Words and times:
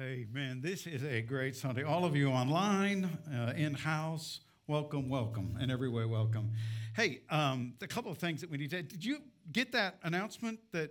Amen. 0.00 0.60
This 0.60 0.88
is 0.88 1.04
a 1.04 1.22
great 1.22 1.54
Sunday. 1.54 1.84
All 1.84 2.04
of 2.04 2.16
you 2.16 2.28
online, 2.28 3.04
uh, 3.32 3.52
in 3.54 3.74
house, 3.74 4.40
welcome, 4.66 5.08
welcome, 5.08 5.56
and 5.60 5.70
every 5.70 5.88
way 5.88 6.04
welcome. 6.04 6.50
Hey, 6.96 7.20
um, 7.30 7.74
a 7.80 7.86
couple 7.86 8.10
of 8.10 8.18
things 8.18 8.40
that 8.40 8.50
we 8.50 8.58
need 8.58 8.70
to. 8.70 8.82
Did 8.82 9.04
you 9.04 9.18
get 9.52 9.70
that 9.70 9.98
announcement 10.02 10.58
that 10.72 10.90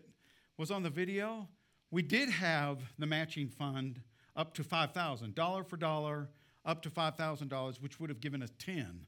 was 0.57 0.71
on 0.71 0.83
the 0.83 0.89
video? 0.89 1.49
We 1.91 2.01
did 2.01 2.29
have 2.29 2.79
the 2.97 3.05
matching 3.05 3.49
fund 3.49 3.99
up 4.37 4.53
to 4.53 4.63
five 4.63 4.93
thousand, 4.93 5.35
dollar 5.35 5.65
for 5.65 5.75
dollar, 5.75 6.29
up 6.63 6.81
to 6.83 6.89
five 6.89 7.17
thousand 7.17 7.49
dollars, 7.49 7.81
which 7.81 7.99
would 7.99 8.09
have 8.09 8.21
given 8.21 8.41
us 8.41 8.51
ten, 8.57 9.05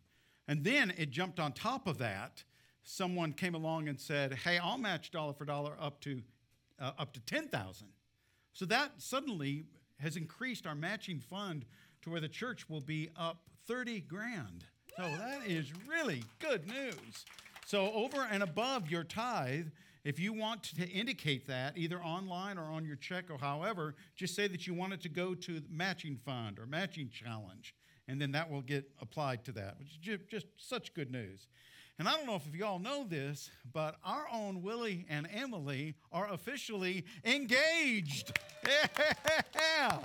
and 0.49 0.61
then 0.65 0.93
it 0.97 1.09
jumped 1.09 1.39
on 1.39 1.53
top 1.53 1.87
of 1.87 1.99
that. 1.99 2.43
Someone 2.83 3.31
came 3.31 3.55
along 3.55 3.87
and 3.87 3.97
said, 3.97 4.33
"Hey, 4.33 4.57
I'll 4.57 4.77
match 4.77 5.11
dollar 5.11 5.31
for 5.31 5.45
dollar 5.45 5.77
up 5.79 6.01
to 6.01 6.21
uh, 6.79 6.91
up 6.99 7.13
to 7.13 7.21
ten 7.21 7.47
thousand. 7.47 7.87
So 8.51 8.65
that 8.65 8.91
suddenly 8.97 9.67
has 9.99 10.17
increased 10.17 10.67
our 10.67 10.75
matching 10.75 11.19
fund 11.19 11.65
to 12.01 12.09
where 12.09 12.21
the 12.21 12.29
church 12.29 12.69
will 12.69 12.81
be 12.81 13.09
up 13.17 13.41
30 13.67 14.01
grand. 14.01 14.65
So 14.97 15.03
that 15.03 15.45
is 15.45 15.71
really 15.87 16.23
good 16.39 16.67
news. 16.67 17.25
So, 17.65 17.91
over 17.93 18.27
and 18.29 18.43
above 18.43 18.91
your 18.91 19.03
tithe, 19.03 19.67
if 20.03 20.19
you 20.19 20.33
want 20.33 20.61
to 20.63 20.87
indicate 20.87 21.47
that, 21.47 21.75
either 21.75 21.99
online 21.99 22.59
or 22.59 22.65
on 22.65 22.85
your 22.85 22.95
check 22.95 23.31
or 23.31 23.39
however, 23.39 23.95
just 24.15 24.35
say 24.35 24.47
that 24.47 24.67
you 24.67 24.75
want 24.75 24.93
it 24.93 25.01
to 25.01 25.09
go 25.09 25.33
to 25.33 25.61
matching 25.69 26.15
fund 26.15 26.59
or 26.59 26.67
matching 26.67 27.09
challenge, 27.09 27.73
and 28.07 28.21
then 28.21 28.31
that 28.33 28.51
will 28.51 28.61
get 28.61 28.87
applied 29.01 29.43
to 29.45 29.51
that, 29.53 29.79
which 29.79 29.89
is 30.07 30.19
just 30.29 30.45
such 30.57 30.93
good 30.93 31.11
news. 31.11 31.47
And 31.97 32.09
I 32.09 32.11
don't 32.11 32.25
know 32.25 32.35
if 32.35 32.43
you 32.53 32.65
all 32.65 32.79
know 32.79 33.05
this, 33.07 33.49
but 33.71 33.95
our 34.03 34.25
own 34.31 34.61
Willie 34.61 35.05
and 35.09 35.27
Emily 35.33 35.95
are 36.11 36.31
officially 36.31 37.05
engaged. 37.23 38.37
Yeah! 39.55 39.99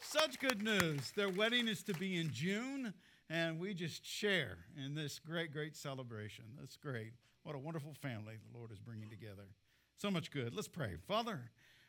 Such 0.00 0.38
good 0.38 0.62
news. 0.62 1.10
Their 1.16 1.30
wedding 1.30 1.66
is 1.66 1.82
to 1.84 1.94
be 1.94 2.16
in 2.16 2.30
June, 2.30 2.92
and 3.30 3.58
we 3.58 3.72
just 3.72 4.04
share 4.04 4.58
in 4.84 4.94
this 4.94 5.18
great, 5.18 5.50
great 5.50 5.74
celebration. 5.74 6.44
That's 6.60 6.76
great. 6.76 7.14
What 7.42 7.54
a 7.54 7.58
wonderful 7.58 7.94
family 7.94 8.34
the 8.52 8.58
Lord 8.58 8.70
is 8.70 8.78
bringing 8.78 9.08
together. 9.08 9.46
So 9.96 10.10
much 10.10 10.30
good. 10.30 10.54
Let's 10.54 10.68
pray. 10.68 10.96
Father, 11.08 11.40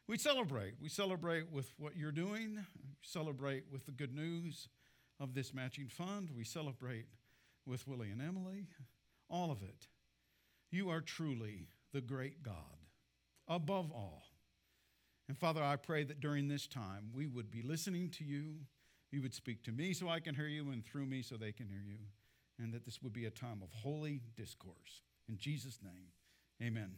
we 0.08 0.18
celebrate. 0.18 0.76
We 0.82 0.88
celebrate 0.88 1.52
with 1.52 1.74
what 1.78 1.98
you're 1.98 2.12
doing, 2.12 2.66
we 2.82 2.90
celebrate 3.02 3.66
with 3.72 3.86
the 3.86 3.92
good 3.92 4.16
news 4.16 4.70
of 5.20 5.34
this 5.34 5.54
matching 5.54 5.88
fund. 5.90 6.30
We 6.36 6.46
celebrate 6.46 7.08
with 7.66 7.86
Willie 7.88 8.12
and 8.12 8.22
Emily 8.22 8.68
all 9.30 9.52
of 9.52 9.62
it. 9.62 9.88
You 10.72 10.90
are 10.90 11.02
truly 11.02 11.70
the 11.94 12.02
great 12.02 12.44
God, 12.44 12.54
above 13.48 13.92
all. 13.92 14.24
And 15.28 15.38
Father, 15.38 15.64
I 15.64 15.76
pray 15.76 16.04
that 16.04 16.20
during 16.20 16.48
this 16.48 16.68
time 16.68 17.10
we 17.14 17.26
would 17.28 17.50
be 17.50 17.62
listening 17.62 18.10
to 18.12 18.24
you. 18.24 18.56
You 19.12 19.22
would 19.22 19.34
speak 19.34 19.64
to 19.64 19.72
me 19.72 19.94
so 19.94 20.10
I 20.10 20.20
can 20.20 20.36
hear 20.36 20.48
you, 20.48 20.72
and 20.72 20.84
through 20.84 21.06
me 21.06 21.22
so 21.22 21.38
they 21.38 21.52
can 21.52 21.70
hear 21.70 21.84
you. 21.86 22.00
And 22.60 22.74
that 22.74 22.86
this 22.86 23.02
would 23.02 23.14
be 23.14 23.26
a 23.26 23.32
time 23.32 23.62
of 23.64 23.72
holy 23.72 24.22
discourse. 24.36 25.02
In 25.30 25.38
Jesus' 25.38 25.80
name, 25.82 26.12
amen. 26.62 26.92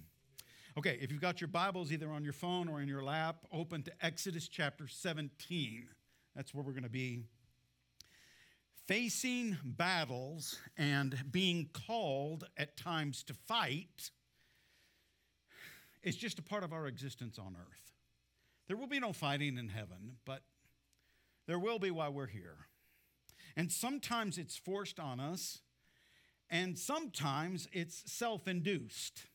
Okay, 0.78 0.97
if 1.02 1.12
you've 1.12 1.22
got 1.22 1.41
your 1.41 1.47
Bibles 1.47 1.91
either 1.91 2.12
on 2.12 2.23
your 2.23 2.34
phone 2.34 2.67
or 2.67 2.81
in 2.81 2.88
your 2.88 3.03
lap, 3.03 3.45
open 3.52 3.84
to 3.84 3.91
Exodus 4.02 4.47
chapter 4.47 4.88
17. 4.88 5.88
That's 6.36 6.53
where 6.53 6.64
we're 6.64 6.73
going 6.73 6.84
to 6.84 6.89
be 6.89 7.25
facing 8.88 9.57
battles 9.63 10.57
and 10.77 11.17
being 11.30 11.69
called 11.73 12.47
at 12.57 12.77
times 12.77 13.21
to 13.23 13.33
fight 13.33 14.11
is 16.03 16.16
just 16.16 16.39
a 16.39 16.41
part 16.41 16.63
of 16.63 16.71
our 16.71 16.88
existence 16.88 17.38
on 17.38 17.55
earth. 17.59 17.91
There 18.67 18.77
will 18.77 18.88
be 18.88 18.99
no 18.99 19.11
fighting 19.13 19.57
in 19.57 19.67
heaven, 19.69 20.17
but 20.25 20.41
there 21.47 21.59
will 21.59 21.79
be 21.79 21.91
while 21.91 22.13
we're 22.13 22.27
here. 22.27 22.67
And 23.55 23.71
sometimes 23.71 24.38
it's 24.38 24.57
forced 24.57 24.99
on 24.99 25.19
us, 25.19 25.59
and 26.49 26.77
sometimes 26.77 27.67
it's 27.73 28.03
self 28.12 28.47
induced. 28.47 29.25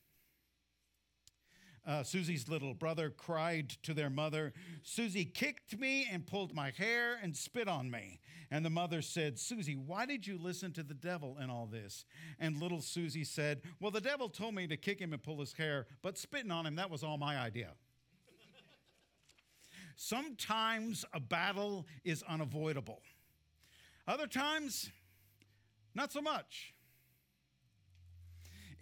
Uh, 1.85 2.01
Susie's 2.01 2.47
little 2.47 2.73
brother 2.73 3.09
cried 3.09 3.69
to 3.83 3.93
their 3.93 4.09
mother, 4.09 4.53
Susie 4.83 5.25
kicked 5.25 5.77
me 5.77 6.07
and 6.09 6.25
pulled 6.25 6.55
my 6.55 6.71
hair 6.71 7.17
and 7.21 7.35
spit 7.35 7.67
on 7.67 7.91
me. 7.91 8.21
And 8.49 8.63
the 8.63 8.69
mother 8.69 9.01
said, 9.01 9.37
Susie, 9.37 9.75
why 9.75 10.05
did 10.05 10.25
you 10.25 10.37
listen 10.37 10.71
to 10.73 10.83
the 10.83 10.93
devil 10.93 11.37
in 11.41 11.49
all 11.49 11.65
this? 11.65 12.05
And 12.39 12.61
little 12.61 12.81
Susie 12.81 13.25
said, 13.25 13.63
Well, 13.81 13.91
the 13.91 13.99
devil 13.99 14.29
told 14.29 14.55
me 14.55 14.65
to 14.67 14.77
kick 14.77 14.99
him 14.99 15.11
and 15.11 15.21
pull 15.21 15.39
his 15.39 15.53
hair, 15.53 15.87
but 16.01 16.17
spitting 16.17 16.51
on 16.51 16.65
him, 16.65 16.75
that 16.75 16.89
was 16.89 17.03
all 17.03 17.17
my 17.17 17.37
idea. 17.37 17.71
Sometimes 19.95 21.05
a 21.13 21.19
battle 21.19 21.85
is 22.03 22.23
unavoidable, 22.23 23.01
other 24.07 24.27
times, 24.27 24.89
not 25.93 26.11
so 26.11 26.21
much 26.21 26.72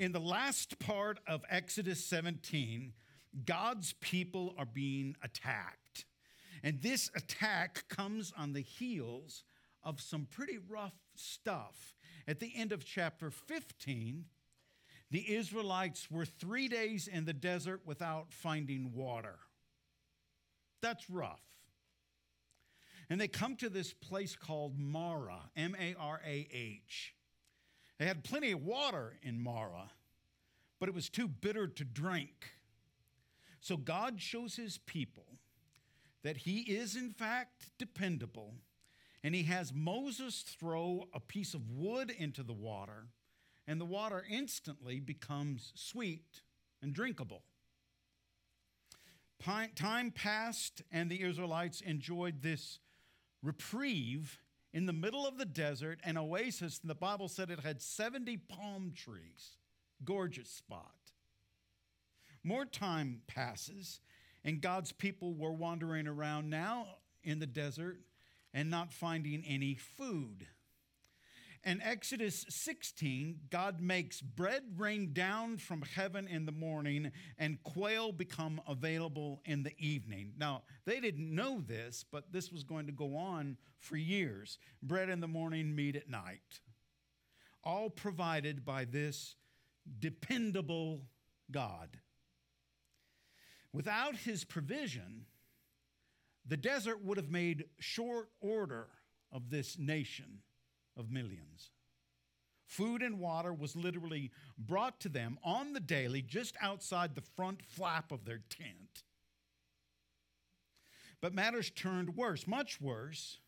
in 0.01 0.13
the 0.13 0.19
last 0.19 0.79
part 0.79 1.19
of 1.28 1.45
Exodus 1.47 2.03
17, 2.03 2.91
God's 3.45 3.94
people 4.01 4.56
are 4.57 4.66
being 4.66 5.16
attacked. 5.22 6.06
And 6.63 6.81
this 6.81 7.12
attack 7.16 7.88
comes 7.88 8.34
on 8.35 8.53
the 8.53 8.61
heels 8.61 9.44
of 9.84 10.01
some 10.01 10.25
pretty 10.25 10.57
rough 10.57 10.95
stuff. 11.13 11.94
At 12.28 12.40
the 12.40 12.51
end 12.56 12.72
of 12.72 12.84
chapter 12.84 13.29
15, 13.29 14.25
the 15.11 15.35
Israelites 15.35 16.09
were 16.09 16.25
three 16.25 16.67
days 16.67 17.07
in 17.07 17.25
the 17.25 17.34
desert 17.34 17.81
without 17.85 18.34
finding 18.34 18.94
water. 18.95 19.38
That's 20.81 21.11
rough. 21.11 21.44
And 23.07 23.22
they 23.22 23.28
come 23.28 23.56
to 23.57 23.69
this 23.69 23.94
place 23.94 24.35
called 24.35 24.79
Marah, 24.79 25.51
M 25.56 25.75
A 25.79 25.94
R 26.00 26.22
A 26.25 26.47
H. 26.51 27.13
They 28.01 28.07
had 28.07 28.23
plenty 28.23 28.51
of 28.51 28.63
water 28.63 29.19
in 29.22 29.39
Marah, 29.39 29.91
but 30.79 30.89
it 30.89 30.95
was 30.95 31.07
too 31.07 31.28
bitter 31.28 31.67
to 31.67 31.84
drink. 31.84 32.50
So 33.59 33.78
God 33.78 34.19
shows 34.19 34.56
his 34.56 34.79
people 34.79 35.38
that 36.23 36.38
he 36.38 36.61
is, 36.61 36.95
in 36.95 37.11
fact, 37.11 37.69
dependable, 37.78 38.56
and 39.23 39.35
he 39.35 39.44
has 39.44 39.72
Moses 39.72 40.41
throw 40.41 41.09
a 41.13 41.19
piece 41.19 41.53
of 41.53 41.69
wood 41.69 42.09
into 42.09 42.41
the 42.41 42.53
water, 42.53 43.06
and 43.67 43.79
the 43.79 43.85
water 43.85 44.25
instantly 44.28 45.00
becomes 45.00 45.72
sweet 45.75 46.41
and 46.81 46.94
drinkable. 46.94 47.44
Time 49.75 50.09
passed, 50.09 50.81
and 50.91 51.07
the 51.07 51.22
Israelites 51.22 51.81
enjoyed 51.81 52.41
this 52.41 52.79
reprieve 53.44 54.40
in 54.74 54.86
the 54.86 54.94
middle 54.94 55.28
of 55.28 55.38
the 55.38 55.46
desert, 55.46 56.00
an 56.04 56.18
oasis, 56.18 56.80
and 56.82 56.90
the 56.90 56.96
Bible 56.96 57.28
said 57.28 57.50
it 57.50 57.59
had 57.59 57.82
70 57.82 58.38
palm 58.38 58.94
trees. 58.96 59.58
Gorgeous 60.04 60.50
spot. 60.50 60.96
More 62.44 62.66
time 62.66 63.22
passes, 63.28 64.00
and 64.44 64.62
God's 64.62 64.92
people 64.92 65.34
were 65.34 65.52
wandering 65.52 66.08
around 66.08 66.50
now 66.50 66.88
in 67.24 67.40
the 67.40 67.46
desert 67.46 68.00
and 68.54 68.70
not 68.70 68.94
finding 68.94 69.44
any 69.46 69.76
food. 69.76 70.48
In 71.63 71.79
Exodus 71.81 72.44
16, 72.49 73.41
God 73.51 73.81
makes 73.81 74.19
bread 74.19 74.63
rain 74.77 75.13
down 75.13 75.57
from 75.57 75.83
heaven 75.83 76.27
in 76.27 76.47
the 76.47 76.51
morning 76.51 77.11
and 77.38 77.61
quail 77.63 78.11
become 78.11 78.59
available 78.67 79.41
in 79.45 79.61
the 79.61 79.75
evening. 79.77 80.33
Now, 80.39 80.63
they 80.85 80.99
didn't 80.99 81.33
know 81.33 81.61
this, 81.61 82.03
but 82.11 82.31
this 82.33 82.51
was 82.51 82.63
going 82.63 82.88
to 82.88 82.91
go 82.91 83.16
on 83.16 83.57
for 83.79 83.95
years. 83.95 84.57
Bread 84.81 85.09
in 85.09 85.19
the 85.19 85.27
morning, 85.27 85.75
meat 85.75 85.95
at 85.95 86.09
night. 86.09 86.61
All 87.63 87.91
provided 87.91 88.66
by 88.66 88.85
this 88.85 89.35
dependable 89.99 91.03
God. 91.51 91.89
Without 93.72 94.16
his 94.16 94.43
provision, 94.43 95.25
the 96.43 96.57
desert 96.57 97.05
would 97.05 97.17
have 97.17 97.29
made 97.29 97.66
short 97.79 98.29
order 98.41 98.87
of 99.31 99.52
this 99.52 99.78
nation 99.78 100.40
of 101.02 101.12
millions. 101.12 101.72
Food 102.66 103.02
and 103.02 103.20
water 103.20 103.53
was 103.53 103.76
literally 103.76 104.32
brought 104.58 105.02
to 105.02 105.09
them 105.09 105.38
on 105.44 105.74
the 105.74 105.82
daily 105.82 106.22
just 106.22 106.56
outside 106.62 107.16
the 107.16 107.24
front 107.36 107.62
flap 107.66 108.14
of 108.14 108.24
their 108.24 108.40
tent. 108.50 109.03
But 111.20 111.34
matters 111.34 111.70
turned 111.70 112.16
worse, 112.16 112.48
much 112.48 112.80
worse, 112.80 113.40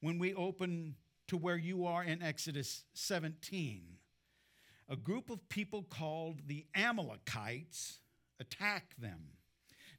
when 0.00 0.18
we 0.20 0.32
open 0.34 0.94
to 1.26 1.36
where 1.36 1.56
you 1.56 1.84
are 1.84 2.04
in 2.04 2.22
Exodus 2.22 2.84
17. 2.94 3.82
A 4.88 4.96
group 4.96 5.30
of 5.30 5.48
people 5.48 5.82
called 5.82 6.42
the 6.46 6.64
Amalekites 6.74 7.98
attack 8.38 8.94
them. 8.98 9.20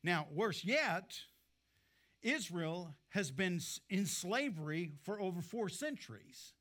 Now, 0.03 0.27
worse 0.33 0.63
yet, 0.63 1.17
Israel 2.21 2.95
has 3.09 3.31
been 3.31 3.59
in 3.89 4.05
slavery 4.05 4.93
for 5.03 5.19
over 5.19 5.41
four 5.41 5.69
centuries. 5.69 6.53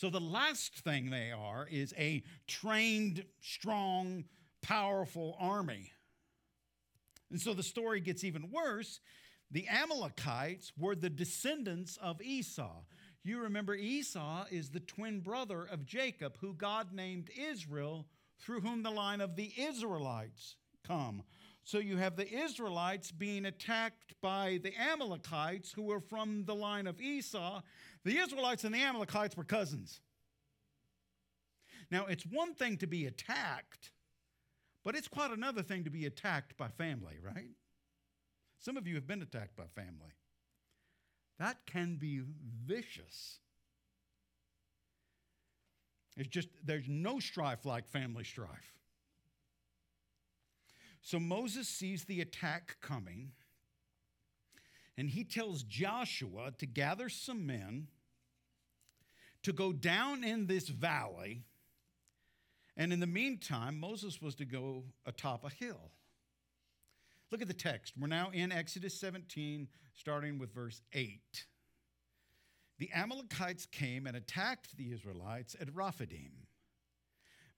So 0.00 0.08
the 0.08 0.18
last 0.18 0.76
thing 0.76 1.10
they 1.10 1.30
are 1.30 1.68
is 1.70 1.92
a 1.98 2.22
trained, 2.46 3.22
strong, 3.42 4.24
powerful 4.62 5.36
army. 5.38 5.92
And 7.30 7.38
so 7.38 7.52
the 7.52 7.62
story 7.62 8.00
gets 8.00 8.24
even 8.24 8.50
worse. 8.50 9.00
The 9.50 9.68
Amalekites 9.68 10.72
were 10.78 10.94
the 10.94 11.10
descendants 11.10 11.98
of 12.00 12.22
Esau. 12.22 12.80
You 13.24 13.40
remember 13.42 13.74
Esau 13.74 14.46
is 14.50 14.70
the 14.70 14.80
twin 14.80 15.20
brother 15.20 15.66
of 15.66 15.84
Jacob, 15.84 16.38
who 16.40 16.54
God 16.54 16.94
named 16.94 17.28
Israel, 17.36 18.06
through 18.38 18.62
whom 18.62 18.82
the 18.82 18.90
line 18.90 19.20
of 19.20 19.36
the 19.36 19.52
Israelites 19.54 20.56
come. 20.82 21.24
So 21.64 21.78
you 21.78 21.98
have 21.98 22.16
the 22.16 22.28
Israelites 22.28 23.12
being 23.12 23.44
attacked 23.44 24.14
by 24.20 24.58
the 24.62 24.72
Amalekites, 24.76 25.72
who 25.72 25.82
were 25.82 26.00
from 26.00 26.44
the 26.44 26.54
line 26.54 26.86
of 26.86 27.00
Esau. 27.00 27.62
The 28.04 28.18
Israelites 28.18 28.64
and 28.64 28.74
the 28.74 28.82
Amalekites 28.82 29.36
were 29.36 29.44
cousins. 29.44 30.00
Now, 31.90 32.06
it's 32.06 32.24
one 32.24 32.54
thing 32.54 32.76
to 32.78 32.86
be 32.86 33.06
attacked, 33.06 33.90
but 34.84 34.94
it's 34.94 35.08
quite 35.08 35.30
another 35.30 35.62
thing 35.62 35.84
to 35.84 35.90
be 35.90 36.06
attacked 36.06 36.56
by 36.56 36.68
family, 36.68 37.16
right? 37.22 37.50
Some 38.58 38.76
of 38.76 38.86
you 38.86 38.94
have 38.94 39.06
been 39.06 39.22
attacked 39.22 39.56
by 39.56 39.64
family. 39.74 40.14
That 41.38 41.56
can 41.66 41.96
be 41.96 42.22
vicious. 42.66 43.38
It's 46.16 46.28
just, 46.28 46.48
there's 46.64 46.88
no 46.88 47.18
strife 47.18 47.64
like 47.64 47.88
family 47.88 48.24
strife. 48.24 48.74
So 51.02 51.18
Moses 51.18 51.68
sees 51.68 52.04
the 52.04 52.20
attack 52.20 52.76
coming, 52.80 53.32
and 54.96 55.08
he 55.08 55.24
tells 55.24 55.62
Joshua 55.62 56.52
to 56.58 56.66
gather 56.66 57.08
some 57.08 57.46
men 57.46 57.88
to 59.42 59.52
go 59.52 59.72
down 59.72 60.22
in 60.24 60.46
this 60.46 60.68
valley. 60.68 61.44
And 62.76 62.92
in 62.92 63.00
the 63.00 63.06
meantime, 63.06 63.78
Moses 63.78 64.20
was 64.20 64.34
to 64.36 64.44
go 64.44 64.84
atop 65.06 65.44
a 65.44 65.50
hill. 65.50 65.90
Look 67.30 67.42
at 67.42 67.48
the 67.48 67.54
text. 67.54 67.94
We're 67.98 68.08
now 68.08 68.30
in 68.32 68.52
Exodus 68.52 68.98
17, 68.98 69.68
starting 69.94 70.38
with 70.38 70.52
verse 70.52 70.82
8. 70.92 71.46
The 72.78 72.90
Amalekites 72.92 73.66
came 73.66 74.06
and 74.06 74.16
attacked 74.16 74.76
the 74.76 74.92
Israelites 74.92 75.54
at 75.60 75.74
Rephidim. 75.74 76.46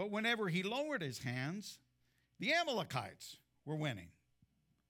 But 0.00 0.10
whenever 0.10 0.48
he 0.48 0.62
lowered 0.62 1.02
his 1.02 1.18
hands, 1.18 1.78
the 2.38 2.54
Amalekites 2.54 3.36
were 3.66 3.76
winning. 3.76 4.08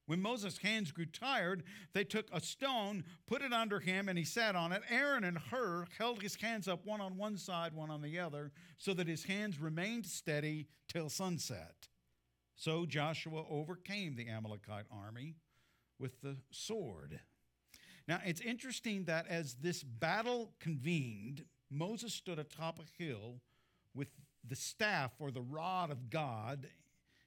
When 0.06 0.22
Moses' 0.22 0.58
hands 0.58 0.92
grew 0.92 1.06
tired, 1.06 1.64
they 1.94 2.04
took 2.04 2.28
a 2.32 2.40
stone, 2.40 3.02
put 3.26 3.42
it 3.42 3.52
under 3.52 3.80
him, 3.80 4.08
and 4.08 4.16
he 4.16 4.22
sat 4.22 4.54
on 4.54 4.70
it. 4.70 4.82
Aaron 4.88 5.24
and 5.24 5.36
Hur 5.36 5.86
held 5.98 6.22
his 6.22 6.36
hands 6.36 6.68
up, 6.68 6.86
one 6.86 7.00
on 7.00 7.16
one 7.16 7.36
side, 7.38 7.74
one 7.74 7.90
on 7.90 8.02
the 8.02 8.20
other, 8.20 8.52
so 8.78 8.94
that 8.94 9.08
his 9.08 9.24
hands 9.24 9.58
remained 9.58 10.06
steady 10.06 10.68
till 10.86 11.08
sunset. 11.08 11.88
So 12.54 12.86
Joshua 12.86 13.42
overcame 13.50 14.14
the 14.14 14.28
Amalekite 14.28 14.86
army 14.92 15.34
with 15.98 16.20
the 16.20 16.36
sword. 16.52 17.18
Now, 18.06 18.20
it's 18.24 18.40
interesting 18.40 19.06
that 19.06 19.26
as 19.26 19.54
this 19.54 19.82
battle 19.82 20.52
convened, 20.60 21.46
Moses 21.68 22.14
stood 22.14 22.38
atop 22.38 22.78
a 22.78 23.02
hill 23.02 23.40
with 23.92 24.06
the 24.46 24.56
staff 24.56 25.12
or 25.18 25.30
the 25.30 25.42
rod 25.42 25.90
of 25.90 26.10
God 26.10 26.66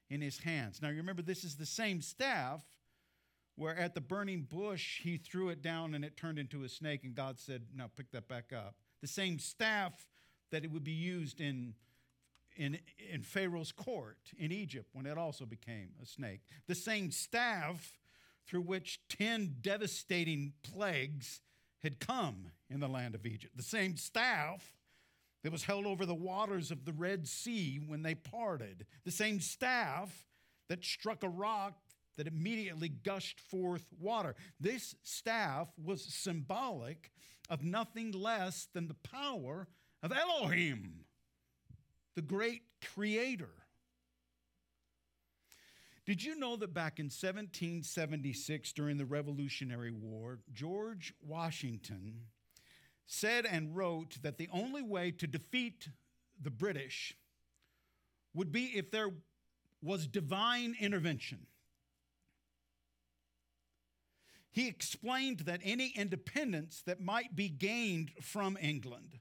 in 0.10 0.22
his 0.22 0.40
hands. 0.40 0.82
Now, 0.82 0.90
you 0.90 0.98
remember, 0.98 1.22
this 1.22 1.44
is 1.44 1.56
the 1.56 1.66
same 1.66 2.02
staff 2.02 2.62
where 3.56 3.78
at 3.78 3.94
the 3.94 4.02
burning 4.02 4.48
bush 4.50 5.02
he 5.02 5.18
threw 5.18 5.50
it 5.50 5.62
down 5.62 5.94
and 5.94 6.04
it 6.04 6.18
turned 6.18 6.40
into 6.40 6.64
a 6.64 6.70
snake, 6.70 7.04
and 7.04 7.16
God 7.16 7.40
said, 7.40 7.64
Now 7.76 7.90
pick 7.96 8.12
that 8.12 8.28
back 8.28 8.52
up. 8.52 8.76
The 9.02 9.08
same 9.08 9.40
staff 9.40 9.94
that 10.52 10.64
it 10.64 10.72
would 10.72 10.84
be 10.84 10.92
used 10.92 11.40
in, 11.42 11.74
in, 12.56 12.80
in 13.12 13.22
Pharaoh's 13.22 13.72
court 13.72 14.18
in 14.38 14.52
Egypt 14.52 14.90
when 14.94 15.06
it 15.06 15.18
also 15.18 15.46
became 15.46 15.90
a 16.02 16.06
snake. 16.06 16.42
The 16.68 16.76
same 16.76 17.12
staff 17.12 18.00
through 18.48 18.62
which 18.62 19.00
10 19.10 19.58
devastating 19.62 20.54
plagues 20.64 21.42
had 21.82 22.00
come 22.00 22.52
in 22.70 22.80
the 22.80 22.88
land 22.88 23.16
of 23.16 23.26
Egypt. 23.26 23.56
The 23.56 23.64
same 23.64 23.98
staff 23.98 24.74
that 25.44 25.52
was 25.52 25.64
held 25.64 25.86
over 25.86 26.06
the 26.06 26.16
waters 26.16 26.72
of 26.72 26.86
the 26.86 26.94
Red 26.94 27.28
Sea 27.28 27.80
when 27.86 28.02
they 28.02 28.16
parted. 28.16 28.86
The 29.04 29.12
same 29.12 29.40
staff 29.40 30.26
that 30.70 30.84
struck 30.84 31.24
a 31.24 31.30
rock 31.30 31.74
that 32.18 32.28
immediately 32.28 32.90
gushed 32.90 33.40
forth 33.40 33.86
water. 34.00 34.36
This 34.60 34.96
staff 35.04 35.68
was 35.84 36.04
symbolic 36.04 37.12
of 37.50 37.64
nothing 37.64 38.12
less 38.12 38.68
than 38.74 38.88
the 38.88 38.94
power 38.94 39.68
of 40.02 40.12
Elohim, 40.12 41.06
the 42.16 42.22
great 42.22 42.62
creator. 42.94 43.50
Did 46.06 46.24
you 46.24 46.38
know 46.38 46.58
that 46.58 46.74
back 46.74 47.00
in 47.00 47.06
1776, 47.06 48.74
during 48.74 48.98
the 48.98 49.06
Revolutionary 49.06 49.92
War, 49.92 50.40
George 50.54 51.14
Washington 51.26 52.26
said 53.06 53.46
and 53.46 53.76
wrote 53.76 54.18
that 54.22 54.38
the 54.38 54.50
only 54.52 54.82
way 54.82 55.12
to 55.12 55.28
defeat 55.28 55.90
the 56.42 56.50
British 56.50 57.16
would 58.34 58.52
be 58.52 58.66
if 58.76 58.92
there 58.92 59.12
was 59.82 60.08
divine 60.08 60.76
intervention? 60.80 61.48
He 64.52 64.68
explained 64.68 65.40
that 65.42 65.62
any 65.64 65.90
independence 65.96 66.84
that 66.86 67.02
might 67.02 67.36
be 67.36 67.50
gained 67.50 68.12
from 68.22 68.58
England 68.62 69.20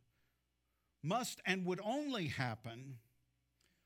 must 1.02 1.40
and 1.46 1.64
would 1.64 1.80
only 1.82 2.28
happen 2.28 2.98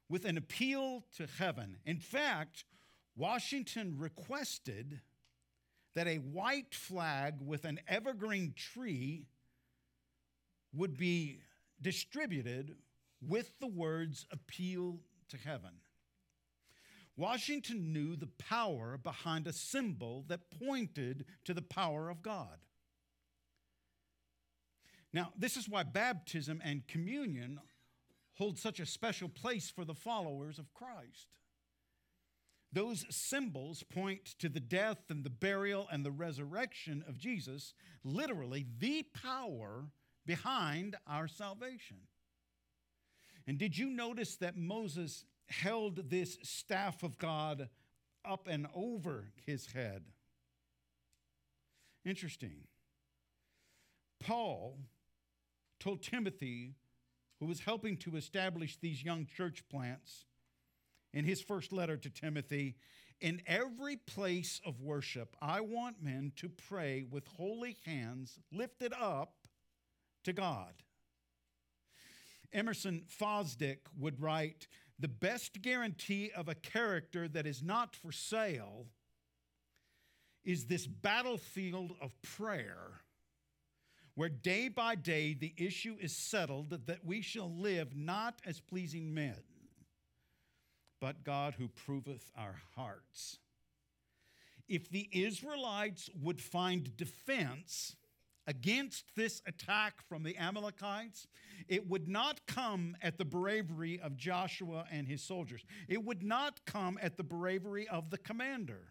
with 0.08 0.24
an 0.24 0.36
appeal 0.36 1.04
to 1.16 1.26
heaven. 1.38 1.78
In 1.86 1.98
fact, 1.98 2.64
Washington 3.16 3.96
requested 3.96 5.00
that 5.94 6.06
a 6.06 6.16
white 6.16 6.74
flag 6.74 7.36
with 7.40 7.64
an 7.64 7.80
evergreen 7.88 8.52
tree 8.54 9.26
would 10.76 10.96
be 10.96 11.40
distributed 11.80 12.76
with 13.26 13.58
the 13.60 13.66
words 13.66 14.26
appeal 14.30 15.00
to 15.28 15.36
heaven. 15.36 15.70
Washington 17.16 17.92
knew 17.92 18.14
the 18.14 18.28
power 18.38 18.98
behind 18.98 19.46
a 19.46 19.52
symbol 19.52 20.24
that 20.28 20.50
pointed 20.50 21.24
to 21.44 21.54
the 21.54 21.62
power 21.62 22.10
of 22.10 22.22
God. 22.22 22.58
Now, 25.12 25.32
this 25.36 25.56
is 25.56 25.68
why 25.68 25.82
baptism 25.82 26.60
and 26.62 26.86
communion 26.86 27.58
hold 28.34 28.58
such 28.58 28.80
a 28.80 28.86
special 28.86 29.30
place 29.30 29.70
for 29.70 29.86
the 29.86 29.94
followers 29.94 30.58
of 30.58 30.74
Christ. 30.74 31.28
Those 32.70 33.06
symbols 33.08 33.82
point 33.82 34.26
to 34.38 34.50
the 34.50 34.60
death 34.60 35.04
and 35.08 35.24
the 35.24 35.30
burial 35.30 35.88
and 35.90 36.04
the 36.04 36.10
resurrection 36.10 37.02
of 37.08 37.16
Jesus, 37.16 37.72
literally, 38.04 38.66
the 38.78 39.06
power 39.14 39.86
behind 40.26 40.96
our 41.06 41.28
salvation. 41.28 41.98
And 43.46 43.58
did 43.58 43.78
you 43.78 43.88
notice 43.88 44.36
that 44.36 44.56
Moses 44.56 45.24
held 45.48 46.10
this 46.10 46.38
staff 46.42 47.02
of 47.02 47.18
God 47.18 47.68
up 48.26 48.48
and 48.48 48.66
over 48.74 49.30
his 49.46 49.66
head. 49.66 50.02
Interesting. 52.04 52.64
Paul 54.20 54.78
told 55.78 56.02
Timothy, 56.02 56.74
who 57.38 57.46
was 57.46 57.60
helping 57.60 57.96
to 57.98 58.16
establish 58.16 58.76
these 58.76 59.04
young 59.04 59.26
church 59.26 59.62
plants, 59.68 60.24
in 61.12 61.24
his 61.24 61.40
first 61.40 61.72
letter 61.72 61.96
to 61.96 62.10
Timothy, 62.10 62.76
in 63.20 63.40
every 63.46 63.96
place 63.96 64.60
of 64.66 64.80
worship, 64.82 65.36
I 65.40 65.60
want 65.60 66.02
men 66.02 66.32
to 66.36 66.48
pray 66.68 67.04
with 67.08 67.26
holy 67.26 67.76
hands 67.86 68.38
lifted 68.52 68.92
up 68.92 69.45
to 70.26 70.32
God. 70.32 70.74
Emerson 72.52 73.04
Fosdick 73.20 73.78
would 73.98 74.20
write, 74.20 74.66
the 74.98 75.08
best 75.08 75.62
guarantee 75.62 76.30
of 76.34 76.48
a 76.48 76.54
character 76.54 77.28
that 77.28 77.46
is 77.46 77.62
not 77.62 77.94
for 77.94 78.12
sale 78.12 78.86
is 80.44 80.66
this 80.66 80.86
battlefield 80.86 81.94
of 82.00 82.20
prayer 82.22 83.00
where 84.14 84.28
day 84.28 84.68
by 84.68 84.94
day 84.94 85.34
the 85.34 85.54
issue 85.56 85.96
is 86.00 86.16
settled 86.16 86.70
that 86.86 87.04
we 87.04 87.20
shall 87.20 87.52
live 87.54 87.94
not 87.94 88.40
as 88.44 88.60
pleasing 88.60 89.14
men, 89.14 89.36
but 91.00 91.22
God 91.22 91.54
who 91.58 91.68
proveth 91.68 92.32
our 92.36 92.56
hearts. 92.74 93.38
If 94.66 94.88
the 94.88 95.08
Israelites 95.12 96.10
would 96.20 96.40
find 96.40 96.96
defense 96.96 97.94
against 98.46 99.04
this 99.16 99.42
attack 99.46 99.94
from 100.08 100.22
the 100.22 100.36
Amalekites, 100.36 101.26
it 101.68 101.88
would 101.88 102.08
not 102.08 102.46
come 102.46 102.96
at 103.02 103.18
the 103.18 103.24
bravery 103.24 104.00
of 104.00 104.16
Joshua 104.16 104.86
and 104.90 105.06
his 105.08 105.22
soldiers. 105.22 105.64
It 105.88 106.04
would 106.04 106.22
not 106.22 106.60
come 106.64 106.98
at 107.02 107.16
the 107.16 107.24
bravery 107.24 107.88
of 107.88 108.10
the 108.10 108.18
commander, 108.18 108.88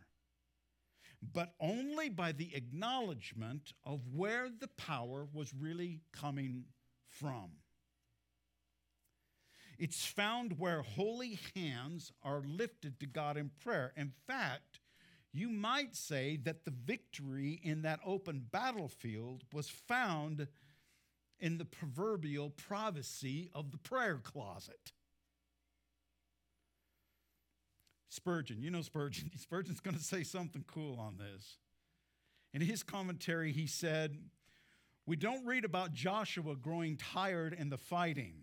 but 1.34 1.54
only 1.60 2.10
by 2.10 2.32
the 2.32 2.54
acknowledgement 2.56 3.74
of 3.86 4.02
where 4.14 4.50
the 4.50 4.70
power 4.78 5.28
was 5.34 5.54
really 5.54 6.02
coming 6.12 6.66
from. 7.08 7.52
It's 9.78 10.06
found 10.06 10.58
where 10.58 10.82
holy 10.82 11.40
hands 11.56 12.12
are 12.24 12.44
lifted 12.46 13.00
to 13.02 13.06
God 13.06 13.38
in 13.38 13.52
prayer. 13.62 13.92
In 13.98 14.14
fact, 14.28 14.80
you 15.36 15.50
might 15.50 15.96
say 15.96 16.38
that 16.44 16.64
the 16.64 16.72
victory 16.72 17.60
in 17.62 17.82
that 17.82 18.00
open 18.06 18.46
battlefield 18.52 19.44
was 19.52 19.70
found 19.70 20.48
in 21.40 21.58
the 21.58 21.66
proverbial 21.66 22.50
privacy 22.52 23.50
of 23.54 23.72
the 23.72 23.78
prayer 23.78 24.20
closet. 24.24 24.94
Spurgeon, 28.10 28.62
you 28.62 28.72
know 28.72 28.82
Spurgeon. 28.82 29.30
Spurgeon's 29.38 29.82
going 29.82 29.98
to 29.98 30.04
say 30.04 30.24
something 30.24 30.64
cool 30.68 30.98
on 31.00 31.18
this. 31.18 31.58
In 32.54 32.62
his 32.62 32.82
commentary, 32.82 33.52
he 33.52 33.68
said, 33.68 34.18
We 35.06 35.18
don't 35.18 35.46
read 35.46 35.66
about 35.66 35.94
Joshua 35.94 36.56
growing 36.56 36.96
tired 36.96 37.54
in 37.54 37.70
the 37.70 37.78
fighting, 37.78 38.36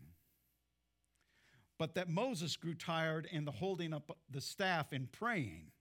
but 1.78 1.94
that 1.94 2.11
Moses 2.11 2.56
grew 2.56 2.75
tired 2.75 3.26
in 3.32 3.46
the 3.46 3.50
holding 3.50 3.94
up 3.94 4.14
the 4.30 4.42
staff 4.42 4.92
and 4.92 5.11
praying. 5.11 5.71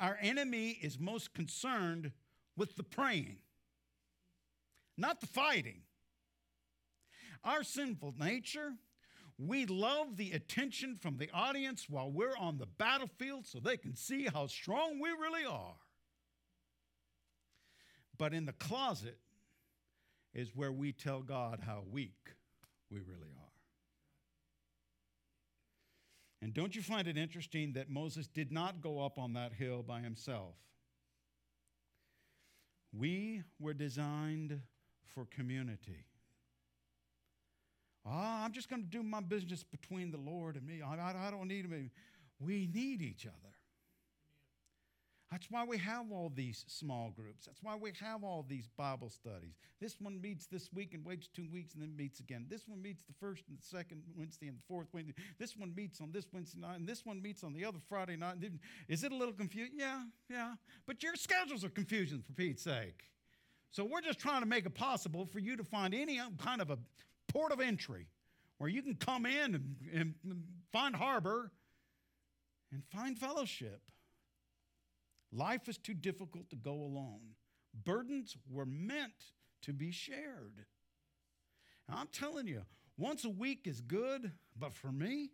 Our 0.00 0.16
enemy 0.20 0.78
is 0.80 0.98
most 0.98 1.34
concerned 1.34 2.12
with 2.56 2.76
the 2.76 2.82
praying, 2.84 3.38
not 4.96 5.20
the 5.20 5.26
fighting. 5.26 5.82
Our 7.44 7.62
sinful 7.62 8.14
nature, 8.18 8.74
we 9.38 9.66
love 9.66 10.16
the 10.16 10.32
attention 10.32 10.96
from 11.00 11.18
the 11.18 11.30
audience 11.32 11.86
while 11.88 12.10
we're 12.10 12.36
on 12.36 12.58
the 12.58 12.66
battlefield 12.66 13.46
so 13.46 13.58
they 13.60 13.76
can 13.76 13.94
see 13.94 14.26
how 14.26 14.46
strong 14.46 15.00
we 15.00 15.10
really 15.10 15.44
are. 15.44 15.76
But 18.16 18.34
in 18.34 18.46
the 18.46 18.52
closet 18.52 19.18
is 20.34 20.54
where 20.54 20.72
we 20.72 20.92
tell 20.92 21.22
God 21.22 21.60
how 21.64 21.84
weak 21.90 22.34
we 22.90 22.98
really 22.98 23.30
are. 23.36 23.57
And 26.40 26.54
don't 26.54 26.74
you 26.74 26.82
find 26.82 27.08
it 27.08 27.16
interesting 27.16 27.72
that 27.72 27.90
Moses 27.90 28.28
did 28.28 28.52
not 28.52 28.80
go 28.80 29.00
up 29.00 29.18
on 29.18 29.32
that 29.32 29.52
hill 29.52 29.82
by 29.82 30.00
himself? 30.00 30.54
We 32.96 33.42
were 33.58 33.74
designed 33.74 34.60
for 35.04 35.26
community. 35.26 36.06
Ah, 38.06 38.44
I'm 38.44 38.52
just 38.52 38.70
going 38.70 38.82
to 38.82 38.88
do 38.88 39.02
my 39.02 39.20
business 39.20 39.62
between 39.64 40.10
the 40.10 40.18
Lord 40.18 40.56
and 40.56 40.66
me. 40.66 40.80
I, 40.80 40.96
I, 40.96 41.28
I 41.28 41.30
don't 41.30 41.48
need 41.48 41.66
him. 41.66 41.90
We 42.40 42.68
need 42.72 43.02
each 43.02 43.26
other. 43.26 43.54
That's 45.30 45.50
why 45.50 45.64
we 45.64 45.76
have 45.78 46.10
all 46.10 46.32
these 46.34 46.64
small 46.68 47.10
groups. 47.14 47.44
That's 47.44 47.62
why 47.62 47.76
we 47.76 47.92
have 48.00 48.24
all 48.24 48.46
these 48.48 48.66
Bible 48.78 49.10
studies. 49.10 49.56
This 49.78 50.00
one 50.00 50.20
meets 50.22 50.46
this 50.46 50.70
week 50.72 50.94
and 50.94 51.04
waits 51.04 51.28
two 51.28 51.46
weeks 51.52 51.74
and 51.74 51.82
then 51.82 51.94
meets 51.96 52.20
again. 52.20 52.46
This 52.48 52.66
one 52.66 52.80
meets 52.80 53.02
the 53.02 53.12
first 53.20 53.44
and 53.48 53.58
the 53.58 53.62
second 53.62 54.02
Wednesday 54.16 54.46
and 54.48 54.56
the 54.56 54.62
fourth 54.66 54.86
Wednesday. 54.94 55.12
This 55.38 55.54
one 55.54 55.74
meets 55.74 56.00
on 56.00 56.12
this 56.12 56.26
Wednesday 56.32 56.60
night 56.60 56.78
and 56.78 56.88
this 56.88 57.04
one 57.04 57.20
meets 57.20 57.44
on 57.44 57.52
the 57.52 57.64
other 57.66 57.78
Friday 57.90 58.16
night. 58.16 58.36
Is 58.88 59.04
it 59.04 59.12
a 59.12 59.14
little 59.14 59.34
confusing? 59.34 59.74
Yeah, 59.78 60.00
yeah. 60.30 60.54
But 60.86 61.02
your 61.02 61.14
schedules 61.14 61.62
are 61.62 61.68
confusing 61.68 62.22
for 62.22 62.32
Pete's 62.32 62.62
sake. 62.62 63.04
So 63.70 63.84
we're 63.84 64.00
just 64.00 64.18
trying 64.18 64.40
to 64.40 64.46
make 64.46 64.64
it 64.64 64.74
possible 64.74 65.26
for 65.26 65.40
you 65.40 65.58
to 65.58 65.64
find 65.64 65.94
any 65.94 66.18
kind 66.38 66.62
of 66.62 66.70
a 66.70 66.78
port 67.30 67.52
of 67.52 67.60
entry 67.60 68.06
where 68.56 68.70
you 68.70 68.80
can 68.80 68.94
come 68.94 69.26
in 69.26 69.54
and, 69.54 69.76
and 69.92 70.14
find 70.72 70.96
harbor 70.96 71.52
and 72.72 72.82
find 72.90 73.18
fellowship. 73.18 73.82
Life 75.32 75.68
is 75.68 75.78
too 75.78 75.94
difficult 75.94 76.50
to 76.50 76.56
go 76.56 76.72
alone. 76.72 77.34
Burdens 77.84 78.36
were 78.50 78.66
meant 78.66 79.32
to 79.62 79.72
be 79.72 79.90
shared. 79.90 80.64
I'm 81.88 82.08
telling 82.08 82.46
you, 82.46 82.62
once 82.96 83.24
a 83.24 83.30
week 83.30 83.66
is 83.66 83.80
good, 83.80 84.32
but 84.58 84.72
for 84.72 84.92
me, 84.92 85.30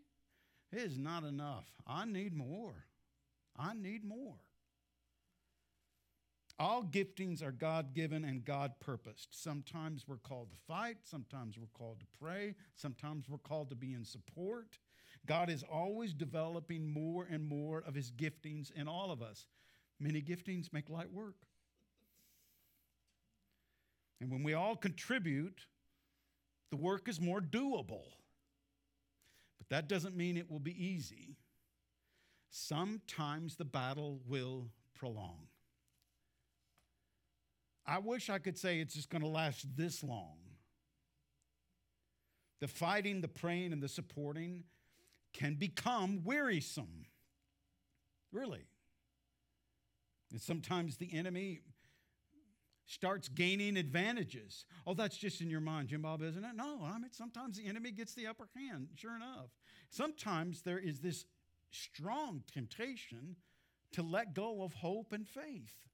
it 0.73 0.79
is 0.79 0.99
not 0.99 1.25
enough. 1.25 1.67
I 1.87 2.05
need 2.05 2.35
more. 2.35 2.87
I 3.57 3.75
need 3.75 4.05
more. 4.05 4.37
All 6.59 6.85
giftings 6.85 7.43
are 7.43 7.51
God 7.51 7.95
given 7.95 8.25
and 8.25 8.45
God 8.45 8.75
purposed. 8.79 9.29
Sometimes 9.33 10.05
we're 10.07 10.19
called 10.19 10.51
to 10.51 10.57
fight, 10.69 10.99
sometimes 11.03 11.59
we're 11.59 11.67
called 11.77 12.01
to 12.01 12.07
pray, 12.21 12.55
sometimes 12.77 13.29
we're 13.29 13.39
called 13.39 13.71
to 13.71 13.77
be 13.77 13.93
in 13.93 14.05
support. 14.05 14.79
God 15.27 15.51
is 15.51 15.65
always 15.65 16.15
developing 16.15 16.93
more 16.93 17.27
and 17.29 17.45
more 17.45 17.83
of 17.85 17.95
his 17.95 18.13
giftings 18.13 18.71
in 18.71 18.87
all 18.87 19.11
of 19.11 19.21
us. 19.21 19.47
Many 20.01 20.21
giftings 20.21 20.73
make 20.73 20.91
light 20.91 21.13
work. 21.13 21.37
And 24.21 24.31
when 24.31 24.43
we 24.43 24.55
all 24.55 24.77
contribute, 24.77 25.67
the 26.71 26.77
work 26.77 27.09
is 27.09 27.21
more 27.21 27.41
doable. 27.41 28.05
But 29.59 29.69
that 29.71 29.89
doesn't 29.89 30.17
mean 30.17 30.37
it 30.37 30.51
will 30.51 30.61
be 30.61 30.85
easy. 30.85 31.37
Sometimes 32.51 33.57
the 33.57 33.65
battle 33.65 34.21
will 34.27 34.69
prolong. 34.95 35.47
I 37.87 37.99
wish 37.99 38.31
I 38.31 38.39
could 38.39 38.57
say 38.57 38.81
it's 38.81 38.95
just 38.95 39.11
going 39.11 39.23
to 39.23 39.29
last 39.29 39.67
this 39.77 40.03
long. 40.03 40.39
The 42.61 42.69
fighting, 42.69 43.21
the 43.21 43.29
praying, 43.29 43.73
and 43.73 43.83
the 43.83 43.89
supporting 43.89 44.65
can 45.33 45.55
become 45.55 46.23
wearisome. 46.25 47.07
Really. 48.33 48.65
And 50.35 50.43
sometimes 50.43 50.97
the 50.97 51.13
enemy 51.13 51.61
starts 52.87 53.29
gaining 53.29 53.77
advantages. 53.77 54.67
Oh, 54.85 54.93
that's 54.93 55.17
just 55.17 55.41
in 55.41 55.49
your 55.49 55.61
mind, 55.61 55.91
Jim 55.91 56.03
Bob, 56.03 56.23
isn't 56.23 56.45
it? 56.45 56.57
No, 56.57 56.81
I 56.83 56.99
mean, 56.99 57.13
sometimes 57.13 57.57
the 57.57 57.69
enemy 57.69 57.93
gets 57.93 58.15
the 58.15 58.27
upper 58.27 58.49
hand, 58.57 58.89
sure 58.97 59.15
enough. 59.15 59.51
Sometimes 59.91 60.63
there 60.63 60.81
is 60.81 60.99
this 60.99 61.25
strong 61.71 62.43
temptation 62.53 63.37
to 63.93 64.03
let 64.03 64.35
go 64.35 64.65
of 64.65 64.73
hope 64.73 65.13
and 65.13 65.25
faith. 65.25 65.87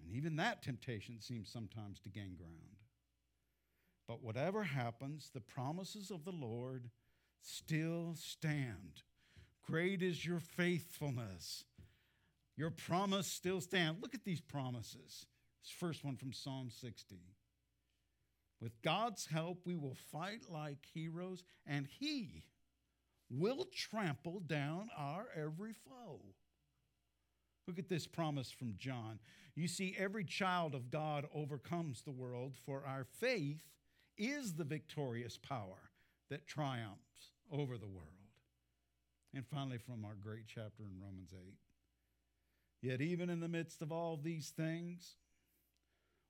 And 0.00 0.14
even 0.14 0.36
that 0.36 0.62
temptation 0.62 1.20
seems 1.20 1.50
sometimes 1.50 1.98
to 2.02 2.08
gain 2.08 2.36
ground. 2.36 2.76
But 4.06 4.22
whatever 4.22 4.62
happens, 4.62 5.28
the 5.34 5.40
promises 5.40 6.12
of 6.12 6.24
the 6.24 6.30
Lord 6.30 6.88
still 7.42 8.14
stand. 8.14 9.02
Great 9.66 10.02
is 10.02 10.24
your 10.24 10.38
faithfulness. 10.38 11.64
Your 12.56 12.70
promise 12.70 13.26
still 13.26 13.60
stands. 13.60 14.00
Look 14.00 14.14
at 14.14 14.24
these 14.24 14.40
promises. 14.40 15.26
This 15.62 15.72
first 15.78 16.04
one 16.04 16.16
from 16.16 16.32
Psalm 16.32 16.70
60. 16.70 17.16
With 18.60 18.80
God's 18.82 19.26
help, 19.26 19.60
we 19.64 19.74
will 19.74 19.96
fight 20.12 20.42
like 20.48 20.86
heroes, 20.94 21.42
and 21.66 21.86
He 21.86 22.44
will 23.28 23.66
trample 23.74 24.40
down 24.40 24.88
our 24.96 25.26
every 25.34 25.72
foe. 25.72 26.20
Look 27.66 27.78
at 27.78 27.88
this 27.88 28.06
promise 28.06 28.50
from 28.50 28.74
John. 28.76 29.18
You 29.54 29.68
see, 29.68 29.96
every 29.98 30.24
child 30.24 30.74
of 30.74 30.90
God 30.90 31.26
overcomes 31.34 32.02
the 32.02 32.10
world, 32.10 32.54
for 32.64 32.84
our 32.86 33.04
faith 33.04 33.60
is 34.16 34.54
the 34.54 34.64
victorious 34.64 35.38
power 35.38 35.90
that 36.30 36.46
triumphs 36.46 37.32
over 37.50 37.76
the 37.76 37.86
world. 37.86 38.08
And 39.34 39.44
finally, 39.46 39.78
from 39.78 40.04
our 40.04 40.14
great 40.14 40.44
chapter 40.46 40.84
in 40.84 41.00
Romans 41.00 41.32
8. 41.34 41.54
Yet, 42.84 43.00
even 43.00 43.30
in 43.30 43.40
the 43.40 43.48
midst 43.48 43.80
of 43.80 43.90
all 43.90 44.18
these 44.22 44.50
things, 44.50 45.16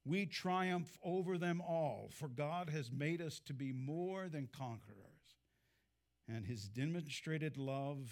we 0.05 0.25
triumph 0.25 0.97
over 1.03 1.37
them 1.37 1.61
all, 1.61 2.11
for 2.13 2.29
God 2.29 2.71
has 2.71 2.93
made 2.93 3.21
us 3.21 3.41
to 3.47 3.53
be 3.53 3.73
more 3.73 4.29
than 4.29 4.49
conquerors, 4.57 5.35
and 6.29 6.47
his 6.47 6.69
demonstrated 6.69 7.57
love 7.57 8.09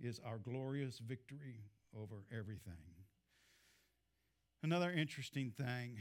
is 0.00 0.18
our 0.24 0.38
glorious 0.38 1.00
victory 1.00 1.64
over 1.94 2.24
everything. 2.32 3.04
Another 4.62 4.90
interesting 4.90 5.50
thing 5.50 5.98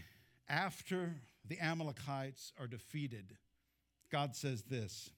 after 0.48 1.16
the 1.46 1.60
Amalekites 1.60 2.54
are 2.58 2.68
defeated, 2.68 3.36
God 4.10 4.34
says 4.34 4.62
this 4.62 5.10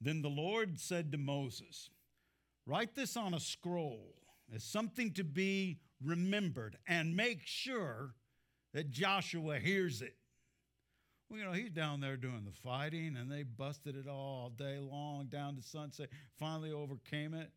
Then 0.00 0.22
the 0.22 0.28
Lord 0.28 0.80
said 0.80 1.12
to 1.12 1.18
Moses, 1.18 1.88
Write 2.66 2.96
this 2.96 3.16
on 3.16 3.32
a 3.32 3.38
scroll 3.38 4.16
as 4.54 4.64
something 4.64 5.12
to 5.14 5.24
be 5.24 5.78
remembered 6.04 6.76
and 6.86 7.16
make 7.16 7.40
sure 7.44 8.14
that 8.74 8.90
Joshua 8.90 9.58
hears 9.58 10.02
it. 10.02 10.14
Well, 11.28 11.38
you 11.38 11.44
know, 11.44 11.52
he's 11.52 11.70
down 11.70 12.00
there 12.00 12.16
doing 12.16 12.44
the 12.44 12.52
fighting 12.52 13.16
and 13.16 13.30
they 13.30 13.42
busted 13.42 13.96
it 13.96 14.08
all 14.08 14.50
day 14.56 14.78
long 14.78 15.26
down 15.26 15.56
to 15.56 15.62
sunset, 15.62 16.08
finally 16.38 16.72
overcame 16.72 17.34
it. 17.34 17.50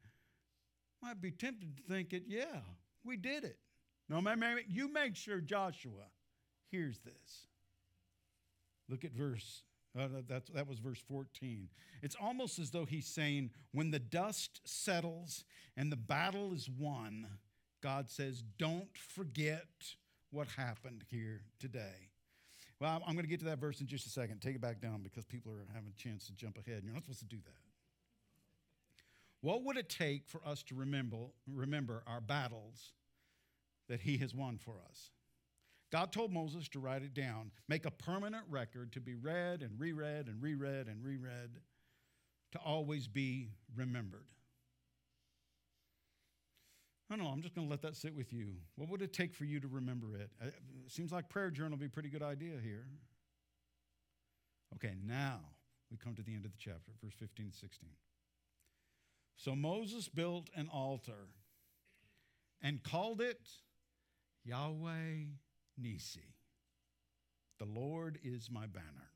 Might 1.01 1.21
be 1.21 1.31
tempted 1.31 1.77
to 1.77 1.83
think 1.83 2.13
it, 2.13 2.23
yeah, 2.27 2.59
we 3.03 3.17
did 3.17 3.43
it. 3.43 3.57
No, 4.09 4.21
you 4.67 4.91
make 4.91 5.15
sure 5.15 5.39
Joshua 5.39 6.09
hears 6.69 6.99
this. 6.99 7.47
Look 8.89 9.05
at 9.05 9.13
verse, 9.13 9.63
uh, 9.97 10.07
that's, 10.27 10.49
that 10.51 10.67
was 10.67 10.79
verse 10.79 11.01
14. 11.07 11.69
It's 12.01 12.15
almost 12.21 12.59
as 12.59 12.71
though 12.71 12.85
he's 12.85 13.07
saying, 13.07 13.51
when 13.73 13.91
the 13.91 13.99
dust 13.99 14.61
settles 14.63 15.43
and 15.75 15.91
the 15.91 15.97
battle 15.97 16.53
is 16.53 16.69
won, 16.69 17.27
God 17.81 18.09
says, 18.09 18.43
don't 18.57 18.95
forget 18.95 19.67
what 20.31 20.47
happened 20.47 21.03
here 21.09 21.41
today. 21.59 22.09
Well, 22.79 23.03
I'm 23.05 23.13
going 23.13 23.25
to 23.25 23.29
get 23.29 23.39
to 23.39 23.45
that 23.45 23.59
verse 23.59 23.81
in 23.81 23.87
just 23.87 24.07
a 24.07 24.09
second. 24.09 24.39
Take 24.39 24.55
it 24.55 24.61
back 24.61 24.81
down 24.81 25.01
because 25.03 25.25
people 25.25 25.51
are 25.51 25.65
having 25.73 25.91
a 25.95 26.01
chance 26.01 26.25
to 26.27 26.33
jump 26.33 26.57
ahead. 26.57 26.81
You're 26.83 26.93
not 26.93 27.03
supposed 27.03 27.19
to 27.19 27.25
do 27.25 27.37
that. 27.37 27.61
What 29.41 29.63
would 29.63 29.77
it 29.77 29.89
take 29.89 30.27
for 30.27 30.41
us 30.45 30.63
to 30.63 30.75
remember, 30.75 31.17
remember 31.47 32.03
our 32.07 32.21
battles 32.21 32.93
that 33.89 34.01
He 34.01 34.17
has 34.17 34.33
won 34.33 34.57
for 34.57 34.75
us? 34.89 35.09
God 35.91 36.11
told 36.13 36.31
Moses 36.31 36.69
to 36.69 36.79
write 36.79 37.03
it 37.03 37.13
down, 37.13 37.51
make 37.67 37.85
a 37.85 37.91
permanent 37.91 38.43
record 38.49 38.93
to 38.93 39.01
be 39.01 39.15
read 39.15 39.61
and 39.61 39.77
reread 39.77 40.27
and 40.27 40.41
reread 40.41 40.87
and 40.87 41.03
reread, 41.03 41.49
to 42.53 42.59
always 42.59 43.07
be 43.07 43.49
remembered. 43.75 44.25
I 47.09 47.15
don't 47.15 47.25
know, 47.25 47.31
I'm 47.31 47.41
just 47.41 47.55
going 47.55 47.67
to 47.67 47.71
let 47.71 47.81
that 47.81 47.97
sit 47.97 48.15
with 48.15 48.31
you. 48.31 48.53
What 48.77 48.89
would 48.89 49.01
it 49.01 49.11
take 49.11 49.35
for 49.35 49.43
you 49.43 49.59
to 49.59 49.67
remember 49.67 50.15
it? 50.15 50.29
Uh, 50.41 50.47
it 50.47 50.53
seems 50.87 51.11
like 51.11 51.27
prayer 51.27 51.51
journal 51.51 51.71
would 51.71 51.81
be 51.81 51.87
a 51.87 51.89
pretty 51.89 52.09
good 52.09 52.23
idea 52.23 52.53
here. 52.63 52.85
Okay, 54.75 54.93
now 55.05 55.41
we 55.91 55.97
come 55.97 56.15
to 56.15 56.23
the 56.23 56.33
end 56.33 56.45
of 56.45 56.51
the 56.53 56.57
chapter, 56.57 56.93
verse 57.03 57.13
15 57.19 57.47
and 57.47 57.53
16. 57.53 57.89
So 59.35 59.55
Moses 59.55 60.07
built 60.07 60.49
an 60.55 60.69
altar 60.71 61.27
and 62.61 62.81
called 62.81 63.19
it 63.19 63.49
Yahweh 64.45 65.25
Nisi. 65.77 66.35
The 67.59 67.65
Lord 67.65 68.19
is 68.23 68.49
my 68.51 68.65
banner. 68.65 69.11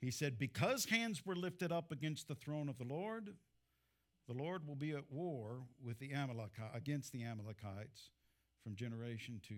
He 0.00 0.10
said, 0.10 0.38
Because 0.38 0.86
hands 0.86 1.24
were 1.24 1.34
lifted 1.36 1.72
up 1.72 1.90
against 1.90 2.28
the 2.28 2.34
throne 2.34 2.68
of 2.68 2.76
the 2.76 2.84
Lord, 2.84 3.30
the 4.26 4.34
Lord 4.34 4.66
will 4.66 4.74
be 4.74 4.92
at 4.92 5.10
war 5.10 5.62
with 5.82 5.98
the 5.98 6.12
Amalekite, 6.12 6.70
against 6.74 7.12
the 7.12 7.24
Amalekites 7.24 8.10
from 8.62 8.74
generation 8.74 9.40
to 9.48 9.54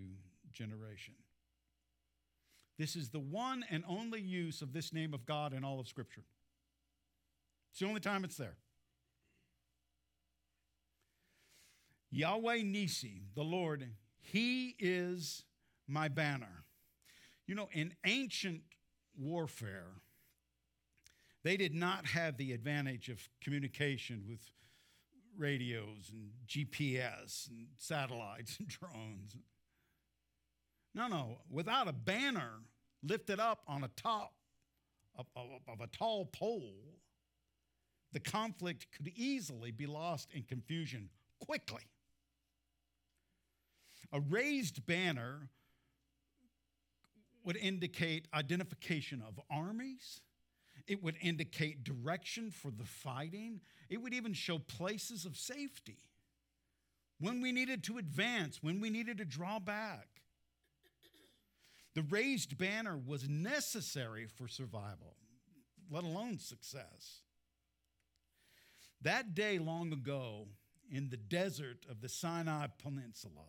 generation. 0.52 1.14
This 2.78 2.94
is 2.94 3.10
the 3.10 3.20
one 3.20 3.64
and 3.70 3.84
only 3.88 4.20
use 4.20 4.62
of 4.62 4.72
this 4.72 4.92
name 4.92 5.14
of 5.14 5.24
God 5.24 5.52
in 5.52 5.64
all 5.64 5.80
of 5.80 5.88
Scripture. 5.88 6.24
It's 7.70 7.80
the 7.80 7.86
only 7.86 8.00
time 8.00 8.24
it's 8.24 8.36
there. 8.36 8.56
Yahweh 12.10 12.62
Nisi, 12.62 13.22
the 13.34 13.42
Lord, 13.42 13.88
He 14.32 14.74
is 14.80 15.44
my 15.86 16.08
banner. 16.08 16.64
You 17.46 17.54
know, 17.54 17.68
in 17.72 17.94
ancient 18.04 18.62
warfare, 19.16 19.92
they 21.44 21.56
did 21.56 21.74
not 21.74 22.06
have 22.06 22.36
the 22.36 22.52
advantage 22.52 23.08
of 23.08 23.28
communication 23.40 24.24
with 24.28 24.40
radios 25.38 26.10
and 26.12 26.30
GPS 26.48 27.48
and 27.48 27.68
satellites 27.78 28.58
and 28.58 28.68
drones. 28.68 29.36
No, 30.92 31.06
no, 31.06 31.38
without 31.48 31.86
a 31.86 31.92
banner 31.92 32.50
lifted 33.04 33.38
up 33.38 33.60
on 33.68 33.84
a 33.84 33.90
top 33.96 34.32
of, 35.14 35.26
a 35.80 35.86
tall 35.86 36.24
pole, 36.26 36.74
the 38.12 38.20
conflict 38.20 38.88
could 38.96 39.12
easily 39.14 39.70
be 39.70 39.86
lost 39.86 40.30
in 40.32 40.42
confusion 40.42 41.10
quickly. 41.38 41.82
A 44.12 44.20
raised 44.20 44.86
banner 44.86 45.48
would 47.44 47.56
indicate 47.56 48.28
identification 48.34 49.22
of 49.26 49.40
armies 49.50 50.20
it 50.86 51.02
would 51.02 51.16
indicate 51.20 51.84
direction 51.84 52.50
for 52.50 52.70
the 52.70 52.84
fighting. 52.84 53.60
It 53.88 54.00
would 54.00 54.14
even 54.14 54.32
show 54.32 54.58
places 54.58 55.24
of 55.24 55.36
safety. 55.36 55.98
When 57.18 57.40
we 57.40 57.50
needed 57.50 57.82
to 57.84 57.98
advance, 57.98 58.62
when 58.62 58.80
we 58.80 58.90
needed 58.90 59.18
to 59.18 59.24
draw 59.24 59.58
back. 59.58 60.08
The 61.94 62.02
raised 62.02 62.58
banner 62.58 62.96
was 62.96 63.26
necessary 63.26 64.26
for 64.26 64.48
survival, 64.48 65.16
let 65.90 66.04
alone 66.04 66.38
success. 66.38 67.22
That 69.00 69.34
day 69.34 69.58
long 69.58 69.92
ago, 69.92 70.48
in 70.90 71.08
the 71.08 71.16
desert 71.16 71.86
of 71.90 72.02
the 72.02 72.08
Sinai 72.10 72.66
Peninsula, 72.82 73.46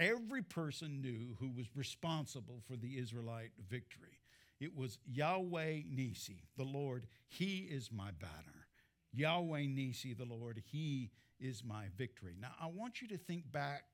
every 0.00 0.42
person 0.42 1.02
knew 1.02 1.36
who 1.38 1.50
was 1.50 1.76
responsible 1.76 2.62
for 2.66 2.76
the 2.76 2.98
Israelite 2.98 3.52
victory. 3.68 4.18
It 4.58 4.76
was 4.76 4.98
Yahweh 5.06 5.82
Nisi, 5.88 6.42
the 6.56 6.64
Lord, 6.64 7.06
He 7.28 7.68
is 7.70 7.90
my 7.92 8.10
banner. 8.18 8.66
Yahweh 9.12 9.66
Nisi, 9.66 10.14
the 10.14 10.24
Lord, 10.24 10.62
He 10.72 11.10
is 11.38 11.62
my 11.64 11.84
victory. 11.96 12.34
Now, 12.40 12.52
I 12.60 12.66
want 12.66 13.00
you 13.00 13.08
to 13.08 13.18
think 13.18 13.50
back 13.52 13.84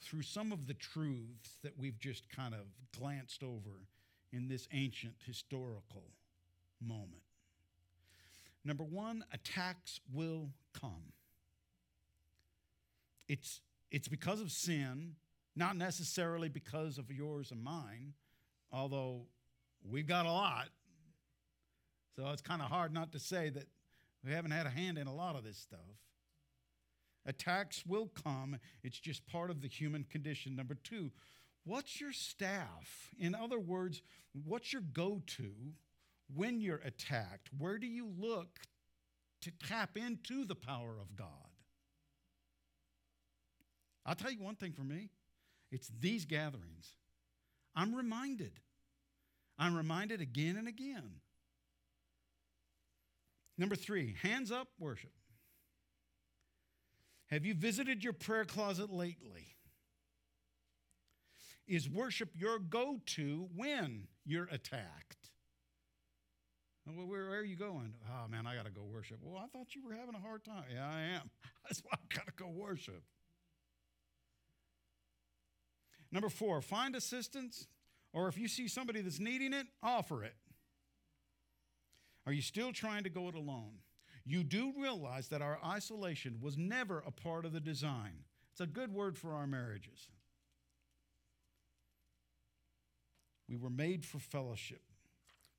through 0.00 0.22
some 0.22 0.52
of 0.52 0.66
the 0.66 0.74
truths 0.74 1.58
that 1.62 1.78
we've 1.78 1.98
just 1.98 2.28
kind 2.28 2.54
of 2.54 2.66
glanced 2.98 3.42
over 3.42 3.86
in 4.32 4.48
this 4.48 4.68
ancient 4.72 5.14
historical 5.24 6.04
moment. 6.80 7.22
Number 8.64 8.84
one, 8.84 9.24
attacks 9.32 10.00
will 10.12 10.50
come. 10.78 11.12
It's, 13.28 13.60
it's 13.90 14.08
because 14.08 14.40
of 14.40 14.50
sin, 14.50 15.14
not 15.56 15.76
necessarily 15.76 16.48
because 16.48 16.98
of 16.98 17.10
yours 17.10 17.50
and 17.50 17.62
mine, 17.62 18.14
although 18.72 19.26
We've 19.90 20.06
got 20.06 20.24
a 20.24 20.32
lot. 20.32 20.68
So 22.16 22.30
it's 22.30 22.42
kind 22.42 22.62
of 22.62 22.68
hard 22.68 22.92
not 22.92 23.12
to 23.12 23.18
say 23.18 23.50
that 23.50 23.66
we 24.24 24.32
haven't 24.32 24.52
had 24.52 24.66
a 24.66 24.70
hand 24.70 24.98
in 24.98 25.06
a 25.06 25.14
lot 25.14 25.36
of 25.36 25.44
this 25.44 25.58
stuff. 25.58 25.80
Attacks 27.26 27.84
will 27.86 28.10
come, 28.22 28.58
it's 28.82 28.98
just 28.98 29.26
part 29.26 29.50
of 29.50 29.60
the 29.60 29.68
human 29.68 30.04
condition. 30.04 30.56
Number 30.56 30.74
two, 30.74 31.10
what's 31.64 32.00
your 32.00 32.12
staff? 32.12 33.10
In 33.18 33.34
other 33.34 33.58
words, 33.58 34.02
what's 34.44 34.72
your 34.72 34.82
go 34.82 35.22
to 35.38 35.50
when 36.34 36.60
you're 36.60 36.82
attacked? 36.84 37.48
Where 37.58 37.78
do 37.78 37.86
you 37.86 38.10
look 38.18 38.60
to 39.42 39.50
tap 39.66 39.96
into 39.96 40.44
the 40.44 40.54
power 40.54 40.96
of 41.00 41.16
God? 41.16 41.28
I'll 44.06 44.14
tell 44.14 44.30
you 44.30 44.42
one 44.42 44.56
thing 44.56 44.72
for 44.72 44.82
me 44.82 45.08
it's 45.74 45.90
these 46.00 46.24
gatherings. 46.24 46.96
I'm 47.74 47.94
reminded 47.94 48.52
I'm 49.58 49.76
reminded 49.76 50.20
again 50.20 50.56
and 50.56 50.66
again. 50.66 51.20
Number 53.56 53.76
three, 53.76 54.16
hands 54.22 54.50
up 54.50 54.68
worship. 54.78 55.12
Have 57.26 57.44
you 57.44 57.54
visited 57.54 58.02
your 58.02 58.12
prayer 58.12 58.44
closet 58.44 58.90
lately? 58.90 59.46
Is 61.66 61.88
worship 61.88 62.30
your 62.34 62.58
go 62.58 63.00
to 63.06 63.48
when 63.54 64.08
you're 64.24 64.48
attacked? 64.50 65.30
Well, 66.86 67.06
where, 67.06 67.30
are 67.30 67.44
you 67.44 67.56
going? 67.56 67.94
Oh, 68.10 68.28
man, 68.28 68.46
I 68.46 68.54
got 68.54 68.66
to 68.66 68.70
go 68.70 68.82
worship. 68.82 69.18
Well, 69.22 69.42
I 69.42 69.46
thought 69.46 69.74
you 69.74 69.82
were 69.82 69.94
having 69.94 70.14
a 70.14 70.18
hard 70.18 70.44
time. 70.44 70.64
Yeah, 70.70 70.86
I 70.86 71.00
am. 71.16 71.30
That's 71.64 71.80
why 71.80 71.92
I've 71.94 72.08
got 72.10 72.26
to 72.26 72.32
go 72.36 72.48
worship. 72.48 73.02
Number 76.14 76.28
four, 76.28 76.62
find 76.62 76.94
assistance 76.94 77.66
or 78.12 78.28
if 78.28 78.38
you 78.38 78.46
see 78.46 78.68
somebody 78.68 79.00
that's 79.00 79.18
needing 79.18 79.52
it, 79.52 79.66
offer 79.82 80.22
it. 80.22 80.36
Are 82.24 82.32
you 82.32 82.40
still 82.40 82.72
trying 82.72 83.02
to 83.02 83.10
go 83.10 83.28
it 83.28 83.34
alone? 83.34 83.80
You 84.24 84.44
do 84.44 84.72
realize 84.78 85.28
that 85.28 85.42
our 85.42 85.58
isolation 85.66 86.38
was 86.40 86.56
never 86.56 87.02
a 87.04 87.10
part 87.10 87.44
of 87.44 87.52
the 87.52 87.60
design. 87.60 88.22
It's 88.52 88.60
a 88.60 88.66
good 88.66 88.94
word 88.94 89.18
for 89.18 89.34
our 89.34 89.48
marriages. 89.48 90.08
We 93.48 93.56
were 93.56 93.68
made 93.68 94.06
for 94.06 94.20
fellowship, 94.20 94.82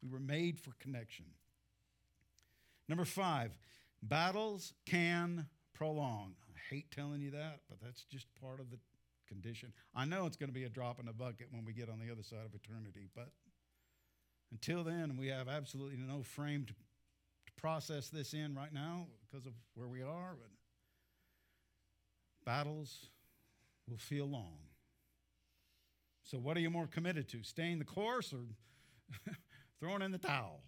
we 0.01 0.09
were 0.09 0.19
made 0.19 0.57
for 0.57 0.71
connection. 0.79 1.25
Number 2.87 3.05
five, 3.05 3.57
battles 4.01 4.73
can 4.85 5.47
prolong. 5.73 6.35
I 6.47 6.73
hate 6.73 6.91
telling 6.91 7.19
you 7.19 7.31
that, 7.31 7.59
but 7.67 7.79
that's 7.83 8.05
just 8.05 8.27
part 8.41 8.59
of 8.59 8.71
the 8.71 8.77
condition. 9.27 9.73
I 9.95 10.05
know 10.05 10.25
it's 10.25 10.37
going 10.37 10.49
to 10.49 10.53
be 10.53 10.63
a 10.63 10.69
drop 10.69 10.99
in 10.99 11.05
the 11.05 11.13
bucket 11.13 11.47
when 11.51 11.65
we 11.65 11.73
get 11.73 11.89
on 11.89 11.99
the 11.99 12.11
other 12.11 12.23
side 12.23 12.45
of 12.45 12.53
eternity, 12.53 13.07
but 13.15 13.29
until 14.51 14.83
then, 14.83 15.17
we 15.17 15.27
have 15.27 15.47
absolutely 15.47 15.97
no 15.97 16.23
frame 16.23 16.65
to, 16.65 16.73
to 16.73 17.51
process 17.57 18.09
this 18.09 18.33
in 18.33 18.55
right 18.55 18.73
now 18.73 19.07
because 19.25 19.45
of 19.45 19.53
where 19.73 19.87
we 19.87 20.01
are. 20.01 20.35
But 20.39 20.49
battles 22.45 23.09
will 23.89 23.97
feel 23.97 24.27
long. 24.27 24.57
So, 26.23 26.37
what 26.37 26.57
are 26.57 26.59
you 26.59 26.69
more 26.69 26.87
committed 26.87 27.27
to? 27.29 27.43
Staying 27.43 27.79
the 27.79 27.85
course 27.85 28.33
or 28.33 28.45
throwing 29.79 30.01
in 30.01 30.11
the 30.11 30.17
towel? 30.17 30.61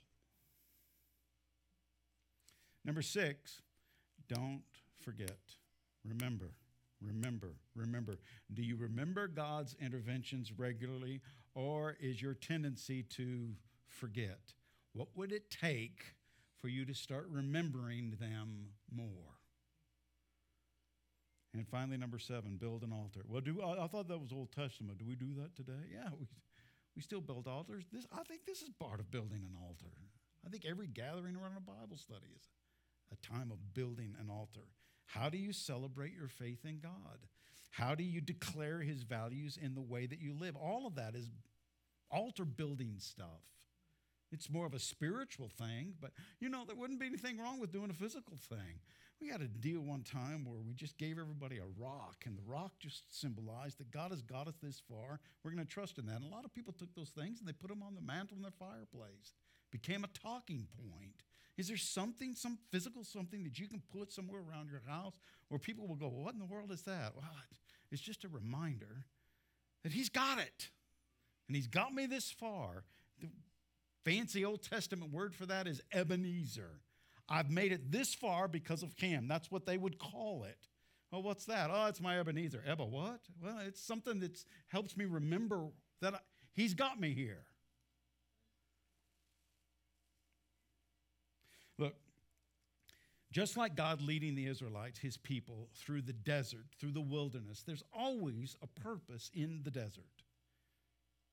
Number 2.85 3.01
six, 3.01 3.61
don't 4.29 4.61
forget. 5.01 5.37
Remember 6.05 6.51
Remember, 7.01 7.55
remember. 7.75 8.17
Do 8.53 8.63
you 8.63 8.75
remember 8.75 9.27
God's 9.27 9.75
interventions 9.79 10.51
regularly, 10.57 11.21
or 11.53 11.95
is 11.99 12.21
your 12.21 12.33
tendency 12.33 13.03
to 13.03 13.49
forget? 13.87 14.53
What 14.93 15.09
would 15.15 15.31
it 15.31 15.51
take 15.51 16.15
for 16.59 16.69
you 16.69 16.85
to 16.85 16.93
start 16.93 17.27
remembering 17.29 18.15
them 18.19 18.69
more? 18.91 19.37
And 21.53 21.67
finally, 21.67 21.97
number 21.97 22.19
seven, 22.19 22.57
build 22.57 22.83
an 22.83 22.91
altar. 22.91 23.21
Well, 23.27 23.41
do 23.41 23.61
I, 23.63 23.87
thought 23.87 24.07
that 24.07 24.19
was 24.19 24.31
Old 24.31 24.51
Testament. 24.51 24.99
Do 24.99 25.05
we 25.05 25.15
do 25.15 25.33
that 25.41 25.55
today? 25.55 25.89
Yeah, 25.91 26.09
we, 26.19 26.27
we 26.95 27.01
still 27.01 27.21
build 27.21 27.47
altars. 27.47 27.83
This, 27.91 28.05
I 28.11 28.23
think 28.23 28.45
this 28.45 28.61
is 28.61 28.69
part 28.79 28.99
of 28.99 29.09
building 29.09 29.43
an 29.43 29.55
altar. 29.61 29.91
I 30.45 30.49
think 30.49 30.65
every 30.65 30.87
gathering 30.87 31.35
around 31.35 31.57
a 31.57 31.61
Bible 31.61 31.97
study 31.97 32.27
is 32.35 32.43
a 33.11 33.27
time 33.27 33.51
of 33.51 33.73
building 33.73 34.15
an 34.19 34.29
altar. 34.29 34.67
How 35.07 35.29
do 35.29 35.37
you 35.37 35.53
celebrate 35.53 36.13
your 36.13 36.27
faith 36.27 36.65
in 36.65 36.79
God? 36.79 37.25
How 37.71 37.95
do 37.95 38.03
you 38.03 38.21
declare 38.21 38.79
his 38.79 39.03
values 39.03 39.57
in 39.61 39.75
the 39.75 39.81
way 39.81 40.05
that 40.05 40.19
you 40.19 40.33
live? 40.33 40.55
All 40.55 40.85
of 40.87 40.95
that 40.95 41.15
is 41.15 41.29
altar 42.09 42.45
building 42.45 42.95
stuff. 42.99 43.43
It's 44.31 44.49
more 44.49 44.65
of 44.65 44.73
a 44.73 44.79
spiritual 44.79 45.49
thing, 45.57 45.93
but 46.01 46.11
you 46.39 46.49
know, 46.49 46.65
there 46.65 46.75
wouldn't 46.75 46.99
be 46.99 47.05
anything 47.05 47.39
wrong 47.39 47.59
with 47.59 47.71
doing 47.71 47.89
a 47.89 47.93
physical 47.93 48.37
thing. 48.49 48.81
We 49.21 49.29
had 49.29 49.41
a 49.41 49.47
deal 49.47 49.79
one 49.79 50.03
time 50.03 50.45
where 50.45 50.59
we 50.59 50.73
just 50.73 50.97
gave 50.97 51.17
everybody 51.17 51.57
a 51.57 51.81
rock, 51.81 52.25
and 52.25 52.37
the 52.37 52.43
rock 52.45 52.73
just 52.79 53.19
symbolized 53.19 53.79
that 53.79 53.89
God 53.89 54.11
has 54.11 54.21
got 54.21 54.47
us 54.47 54.55
this 54.61 54.81
far. 54.89 55.19
We're 55.43 55.51
going 55.51 55.65
to 55.65 55.73
trust 55.73 55.97
in 55.97 56.05
that. 56.07 56.17
And 56.17 56.25
a 56.25 56.35
lot 56.35 56.45
of 56.45 56.53
people 56.53 56.73
took 56.73 56.93
those 56.93 57.09
things 57.09 57.39
and 57.39 57.47
they 57.47 57.53
put 57.53 57.69
them 57.69 57.81
on 57.81 57.95
the 57.95 58.01
mantle 58.01 58.37
in 58.37 58.43
their 58.43 58.51
fireplace. 58.51 59.33
Became 59.71 60.03
a 60.03 60.19
talking 60.19 60.67
point. 60.77 61.23
Is 61.57 61.67
there 61.67 61.77
something, 61.77 62.35
some 62.35 62.57
physical 62.71 63.03
something 63.03 63.43
that 63.43 63.57
you 63.57 63.67
can 63.67 63.81
put 63.97 64.11
somewhere 64.11 64.41
around 64.41 64.69
your 64.69 64.83
house 64.87 65.15
where 65.49 65.59
people 65.59 65.87
will 65.87 65.95
go, 65.95 66.07
What 66.07 66.33
in 66.33 66.39
the 66.39 66.45
world 66.45 66.71
is 66.71 66.83
that? 66.83 67.13
Well, 67.15 67.25
it's 67.91 68.01
just 68.01 68.23
a 68.23 68.27
reminder 68.27 69.05
that 69.83 69.91
He's 69.91 70.09
got 70.09 70.39
it. 70.39 70.69
And 71.47 71.55
He's 71.55 71.67
got 71.67 71.93
me 71.93 72.05
this 72.05 72.29
far. 72.29 72.83
The 73.19 73.29
fancy 74.05 74.45
Old 74.45 74.61
Testament 74.61 75.11
word 75.11 75.33
for 75.33 75.45
that 75.47 75.67
is 75.67 75.81
Ebenezer. 75.91 76.81
I've 77.29 77.49
made 77.49 77.71
it 77.71 77.91
this 77.91 78.13
far 78.13 78.47
because 78.47 78.83
of 78.83 78.93
Him. 78.97 79.27
That's 79.27 79.51
what 79.51 79.65
they 79.65 79.77
would 79.77 79.97
call 79.97 80.43
it. 80.43 80.67
Well, 81.11 81.23
what's 81.23 81.45
that? 81.45 81.69
Oh, 81.73 81.87
it's 81.87 82.01
my 82.01 82.19
Ebenezer. 82.19 82.63
Eba, 82.67 82.87
what? 82.87 83.21
Well, 83.41 83.59
it's 83.65 83.81
something 83.81 84.19
that 84.19 84.37
helps 84.67 84.95
me 84.95 85.05
remember 85.05 85.67
that 86.01 86.13
I, 86.13 86.19
He's 86.53 86.73
got 86.73 86.99
me 86.99 87.13
here. 87.13 87.43
Look, 91.77 91.93
just 93.37 93.55
like 93.55 93.75
God 93.75 94.01
leading 94.01 94.33
the 94.33 94.47
Israelites, 94.47 94.97
his 94.97 95.15
people, 95.15 95.69
through 95.75 96.01
the 96.01 96.11
desert, 96.11 96.65
through 96.79 96.89
the 96.89 96.99
wilderness, 96.99 97.61
there's 97.61 97.83
always 97.95 98.57
a 98.63 98.81
purpose 98.81 99.29
in 99.31 99.61
the 99.63 99.69
desert. 99.69 100.23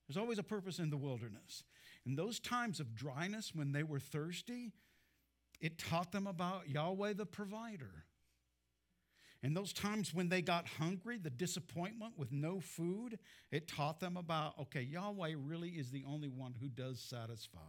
There's 0.07 0.19
always 0.19 0.39
a 0.39 0.43
purpose 0.43 0.79
in 0.79 0.91
the 0.91 0.99
wilderness. 0.99 1.65
In 2.05 2.15
those 2.15 2.39
times 2.39 2.79
of 2.79 2.95
dryness 2.95 3.53
when 3.55 3.73
they 3.73 3.85
were 3.85 4.01
thirsty, 4.01 4.73
it 5.63 5.79
taught 5.79 6.13
them 6.13 6.27
about 6.27 6.69
Yahweh 6.69 7.15
the 7.15 7.25
provider. 7.25 8.05
In 9.43 9.55
those 9.55 9.73
times 9.73 10.13
when 10.13 10.29
they 10.29 10.43
got 10.43 10.69
hungry, 10.69 11.17
the 11.17 11.31
disappointment 11.31 12.19
with 12.19 12.31
no 12.33 12.61
food, 12.61 13.19
it 13.51 13.67
taught 13.67 14.01
them 14.01 14.19
about, 14.19 14.59
okay, 14.61 14.83
Yahweh 14.83 15.37
really 15.39 15.71
is 15.71 15.91
the 15.91 16.05
only 16.07 16.29
one 16.29 16.55
who 16.61 16.69
does 16.69 17.01
satisfy. 17.01 17.61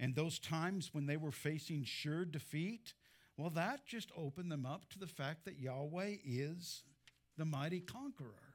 And 0.00 0.14
those 0.14 0.38
times 0.38 0.90
when 0.92 1.06
they 1.06 1.18
were 1.18 1.30
facing 1.30 1.84
sure 1.84 2.24
defeat, 2.24 2.94
well, 3.36 3.50
that 3.50 3.86
just 3.86 4.10
opened 4.16 4.50
them 4.50 4.64
up 4.64 4.88
to 4.90 4.98
the 4.98 5.06
fact 5.06 5.44
that 5.44 5.58
Yahweh 5.58 6.16
is 6.24 6.82
the 7.36 7.44
mighty 7.44 7.80
conqueror. 7.80 8.50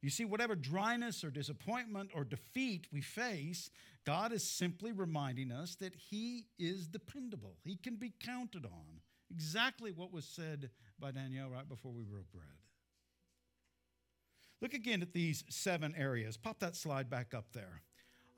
You 0.00 0.10
see, 0.10 0.24
whatever 0.24 0.54
dryness 0.54 1.22
or 1.22 1.30
disappointment 1.30 2.10
or 2.14 2.24
defeat 2.24 2.86
we 2.90 3.02
face, 3.02 3.70
God 4.06 4.32
is 4.32 4.48
simply 4.48 4.92
reminding 4.92 5.52
us 5.52 5.74
that 5.76 5.94
He 5.94 6.46
is 6.58 6.86
dependable. 6.86 7.56
He 7.62 7.76
can 7.76 7.96
be 7.96 8.14
counted 8.24 8.64
on. 8.64 9.00
Exactly 9.30 9.92
what 9.92 10.12
was 10.12 10.24
said 10.24 10.70
by 10.98 11.10
Danielle 11.10 11.50
right 11.50 11.68
before 11.68 11.92
we 11.92 12.04
broke 12.04 12.32
bread. 12.32 12.46
Look 14.62 14.72
again 14.72 15.02
at 15.02 15.12
these 15.12 15.44
seven 15.50 15.94
areas. 15.96 16.36
Pop 16.38 16.60
that 16.60 16.74
slide 16.74 17.10
back 17.10 17.34
up 17.34 17.52
there. 17.52 17.82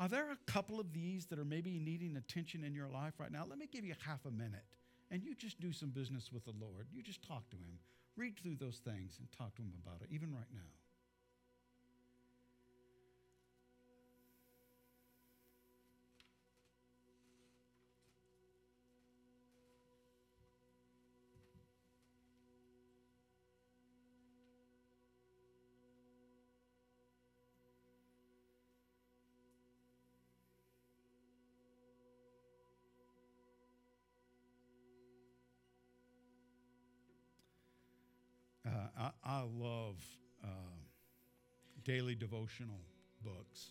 Are 0.00 0.08
there 0.08 0.32
a 0.32 0.50
couple 0.50 0.80
of 0.80 0.94
these 0.94 1.26
that 1.26 1.38
are 1.38 1.44
maybe 1.44 1.78
needing 1.78 2.16
attention 2.16 2.64
in 2.64 2.74
your 2.74 2.88
life 2.88 3.12
right 3.18 3.30
now? 3.30 3.44
Let 3.46 3.58
me 3.58 3.68
give 3.70 3.84
you 3.84 3.94
half 4.06 4.24
a 4.24 4.30
minute 4.30 4.64
and 5.10 5.22
you 5.22 5.34
just 5.34 5.60
do 5.60 5.74
some 5.74 5.90
business 5.90 6.32
with 6.32 6.44
the 6.46 6.54
Lord. 6.58 6.86
You 6.90 7.02
just 7.02 7.22
talk 7.22 7.50
to 7.50 7.56
Him. 7.56 7.78
Read 8.16 8.38
through 8.38 8.56
those 8.56 8.78
things 8.78 9.18
and 9.18 9.28
talk 9.36 9.54
to 9.56 9.62
Him 9.62 9.74
about 9.84 10.00
it, 10.00 10.08
even 10.10 10.32
right 10.32 10.48
now. 10.54 10.79
I, 39.00 39.10
I 39.24 39.40
love 39.40 39.96
uh, 40.44 40.48
daily 41.84 42.14
devotional 42.14 42.80
books. 43.24 43.70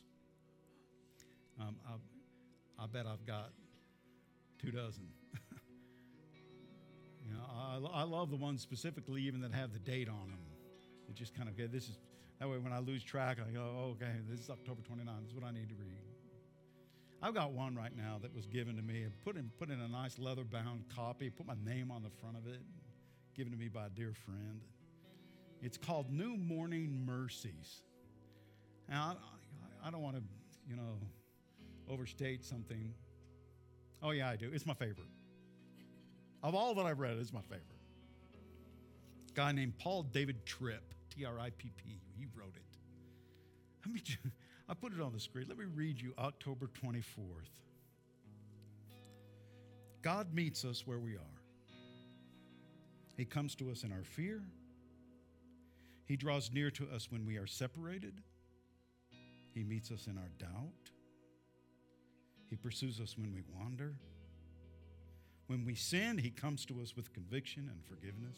Um, 1.60 1.76
I, 1.88 2.84
I 2.84 2.88
bet 2.88 3.06
I've 3.06 3.26
got 3.28 3.52
two 4.60 4.72
dozen. 4.72 5.08
you 7.26 7.32
know, 7.32 7.42
I, 7.48 8.02
I 8.02 8.04
love 8.04 8.32
the 8.32 8.38
ones 8.38 8.62
specifically 8.64 9.22
even 9.22 9.42
that 9.42 9.54
have 9.54 9.72
the 9.72 9.80
date 9.80 10.10
on 10.10 10.32
them. 10.32 10.40
It 11.08 11.16
just 11.16 11.36
kind 11.36 11.48
of, 11.48 11.54
okay, 11.54 11.68
this 11.68 11.84
is, 11.84 12.00
that 12.40 12.50
way 12.50 12.58
when 12.58 12.74
I 12.74 12.80
lose 12.80 13.04
track, 13.04 13.38
I 13.48 13.52
go, 13.52 13.62
oh, 13.62 13.90
okay, 13.92 14.14
this 14.28 14.40
is 14.40 14.50
October 14.50 14.82
29. 14.82 15.14
This 15.22 15.30
is 15.30 15.36
what 15.36 15.44
I 15.44 15.52
need 15.52 15.70
to 15.70 15.76
read. 15.76 16.02
I've 17.22 17.36
got 17.36 17.52
one 17.52 17.76
right 17.76 17.96
now 17.96 18.18
that 18.22 18.34
was 18.34 18.48
given 18.48 18.78
to 18.78 18.82
me, 18.82 19.06
put 19.24 19.36
in, 19.36 19.52
put 19.60 19.70
in 19.70 19.80
a 19.80 19.88
nice 19.88 20.18
leather 20.18 20.46
bound 20.46 20.86
copy, 20.96 21.30
put 21.30 21.46
my 21.46 21.56
name 21.64 21.92
on 21.92 22.02
the 22.02 22.10
front 22.10 22.38
of 22.38 22.48
it, 22.48 22.62
given 23.36 23.52
to 23.52 23.60
me 23.60 23.68
by 23.68 23.88
a 23.88 23.90
dear 23.90 24.14
friend. 24.26 24.62
It's 25.62 25.78
called 25.78 26.12
New 26.12 26.38
Morning 26.38 27.06
Mercies. 27.06 27.82
Now, 28.88 29.18
I, 29.84 29.92
don't 29.92 30.02
want 30.02 30.16
to, 30.16 30.24
you 30.68 30.76
know, 30.76 30.98
overstate 31.90 32.46
something. 32.46 32.94
Oh, 34.02 34.12
yeah, 34.12 34.30
I 34.30 34.36
do. 34.36 34.50
It's 34.54 34.66
my 34.66 34.74
favorite. 34.74 35.10
Of 36.42 36.56
all 36.56 36.74
that 36.76 36.86
I've 36.86 37.00
read, 37.00 37.18
it's 37.18 37.34
my 37.34 37.42
favorite. 37.42 37.64
A 39.30 39.34
guy 39.34 39.52
named 39.52 39.78
Paul 39.78 40.04
David 40.04 40.46
Tripp, 40.46 40.94
T 41.14 41.26
R 41.26 41.38
I 41.40 41.50
P 41.52 41.72
P, 41.76 42.00
he 42.18 42.26
wrote 42.36 42.56
it. 42.56 42.64
Let 43.86 43.94
me, 43.94 44.02
I 44.70 44.74
put 44.74 44.94
it 44.94 45.02
on 45.02 45.12
the 45.12 45.20
screen. 45.20 45.46
Let 45.50 45.58
me 45.58 45.66
read 45.66 46.00
you 46.00 46.14
October 46.18 46.70
24th. 46.82 47.04
God 50.02 50.34
meets 50.34 50.64
us 50.64 50.88
where 50.88 51.00
we 51.00 51.16
are. 51.16 51.42
He 53.18 53.26
comes 53.26 53.54
to 53.56 53.70
us 53.70 53.84
in 53.84 53.92
our 53.92 54.04
fear. 54.04 54.42
He 56.10 56.16
draws 56.16 56.52
near 56.52 56.72
to 56.72 56.90
us 56.90 57.12
when 57.12 57.24
we 57.24 57.38
are 57.38 57.46
separated. 57.46 58.16
He 59.54 59.64
meets 59.64 59.92
us 59.92 60.08
in 60.08 60.18
our 60.18 60.32
doubt. 60.40 60.90
He 62.50 62.56
pursues 62.56 63.00
us 63.00 63.16
when 63.16 63.32
we 63.32 63.44
wander. 63.56 63.94
When 65.46 65.64
we 65.64 65.76
sin, 65.76 66.18
He 66.18 66.32
comes 66.32 66.66
to 66.66 66.82
us 66.82 66.96
with 66.96 67.14
conviction 67.14 67.70
and 67.72 67.86
forgiveness. 67.86 68.38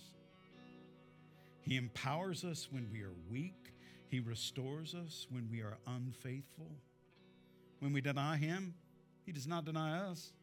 He 1.62 1.78
empowers 1.78 2.44
us 2.44 2.68
when 2.70 2.90
we 2.92 3.04
are 3.04 3.14
weak. 3.30 3.72
He 4.10 4.20
restores 4.20 4.94
us 4.94 5.28
when 5.30 5.48
we 5.50 5.62
are 5.62 5.78
unfaithful. 5.88 6.72
When 7.80 7.94
we 7.94 8.02
deny 8.02 8.36
Him, 8.36 8.74
He 9.26 9.32
does 9.32 9.48
not 9.48 9.64
deny 9.64 9.98
us. 9.98 10.34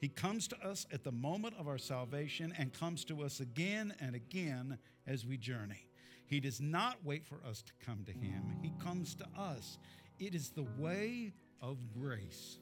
He 0.00 0.08
comes 0.08 0.46
to 0.48 0.56
us 0.66 0.86
at 0.92 1.02
the 1.02 1.12
moment 1.12 1.54
of 1.58 1.66
our 1.66 1.78
salvation 1.78 2.54
and 2.56 2.72
comes 2.72 3.04
to 3.06 3.22
us 3.22 3.40
again 3.40 3.92
and 4.00 4.14
again 4.14 4.78
as 5.10 5.26
we 5.26 5.36
journey. 5.36 5.88
He 6.26 6.38
does 6.38 6.60
not 6.60 7.04
wait 7.04 7.26
for 7.26 7.40
us 7.46 7.62
to 7.62 7.72
come 7.84 8.04
to 8.06 8.12
Him, 8.12 8.56
He 8.62 8.72
comes 8.82 9.14
to 9.16 9.26
us. 9.36 9.78
It 10.18 10.34
is 10.34 10.50
the 10.50 10.66
way 10.78 11.32
of 11.60 11.78
grace. 11.98 12.58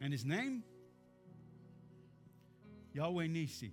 And 0.00 0.12
His 0.12 0.24
name? 0.24 0.64
Yahweh 2.92 3.26
Nisi. 3.26 3.72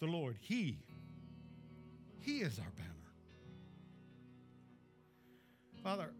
The 0.00 0.06
Lord. 0.06 0.36
He. 0.40 0.78
He 2.20 2.38
is 2.38 2.58
our 2.58 2.70
banner. 2.76 2.90
Father, 5.82 6.10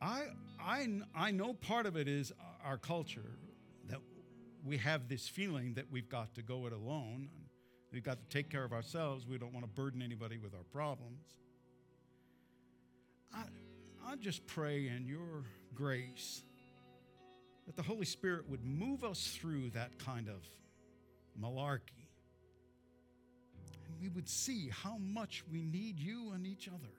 I, 0.00 0.24
I, 0.60 0.86
I 1.14 1.30
know 1.30 1.54
part 1.54 1.86
of 1.86 1.96
it 1.96 2.06
is 2.06 2.32
our 2.64 2.76
culture 2.76 3.32
we 4.64 4.76
have 4.78 5.08
this 5.08 5.28
feeling 5.28 5.74
that 5.74 5.86
we've 5.90 6.08
got 6.08 6.34
to 6.34 6.42
go 6.42 6.66
it 6.66 6.72
alone. 6.72 7.28
We've 7.92 8.04
got 8.04 8.18
to 8.18 8.28
take 8.28 8.50
care 8.50 8.64
of 8.64 8.72
ourselves. 8.72 9.26
We 9.26 9.38
don't 9.38 9.52
want 9.52 9.64
to 9.64 9.70
burden 9.70 10.02
anybody 10.02 10.38
with 10.38 10.54
our 10.54 10.64
problems. 10.72 11.24
I, 13.34 13.42
I 14.06 14.16
just 14.16 14.46
pray 14.46 14.88
in 14.88 15.06
your 15.06 15.44
grace 15.74 16.42
that 17.66 17.76
the 17.76 17.82
Holy 17.82 18.04
Spirit 18.06 18.48
would 18.48 18.64
move 18.64 19.04
us 19.04 19.36
through 19.40 19.70
that 19.70 19.98
kind 19.98 20.28
of 20.28 20.44
malarkey. 21.40 22.08
And 23.86 24.00
we 24.00 24.08
would 24.08 24.28
see 24.28 24.70
how 24.70 24.98
much 24.98 25.44
we 25.50 25.62
need 25.62 25.98
you 25.98 26.32
and 26.32 26.46
each 26.46 26.68
other. 26.68 26.92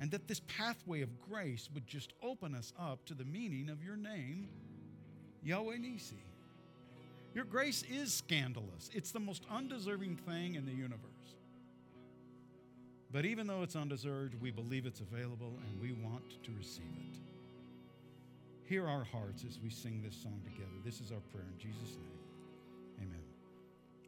And 0.00 0.10
that 0.12 0.28
this 0.28 0.40
pathway 0.48 1.02
of 1.02 1.20
grace 1.20 1.68
would 1.74 1.86
just 1.86 2.14
open 2.22 2.54
us 2.54 2.72
up 2.78 3.04
to 3.06 3.14
the 3.14 3.24
meaning 3.24 3.68
of 3.68 3.84
your 3.84 3.96
name, 3.96 4.48
Yahweh 5.42 5.78
Nisi. 5.78 6.16
Your 7.34 7.44
grace 7.44 7.84
is 7.90 8.12
scandalous. 8.12 8.90
It's 8.92 9.12
the 9.12 9.20
most 9.20 9.44
undeserving 9.50 10.16
thing 10.16 10.56
in 10.56 10.66
the 10.66 10.72
universe. 10.72 10.98
But 13.12 13.24
even 13.24 13.46
though 13.46 13.62
it's 13.62 13.76
undeserved, 13.76 14.34
we 14.40 14.50
believe 14.50 14.86
it's 14.86 15.00
available 15.00 15.52
and 15.66 15.80
we 15.80 15.92
want 15.92 16.42
to 16.44 16.50
receive 16.56 16.84
it. 16.84 17.18
Hear 18.64 18.86
our 18.86 19.04
hearts 19.04 19.44
as 19.48 19.58
we 19.62 19.70
sing 19.70 20.00
this 20.04 20.14
song 20.14 20.40
together. 20.44 20.70
This 20.84 21.00
is 21.00 21.10
our 21.10 21.20
prayer 21.32 21.46
in 21.52 21.58
Jesus' 21.58 21.96
name. 21.96 23.08
Amen. 23.08 23.22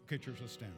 Okay, 0.06 0.18
church, 0.18 0.36
let's 0.40 0.52
stand. 0.52 0.72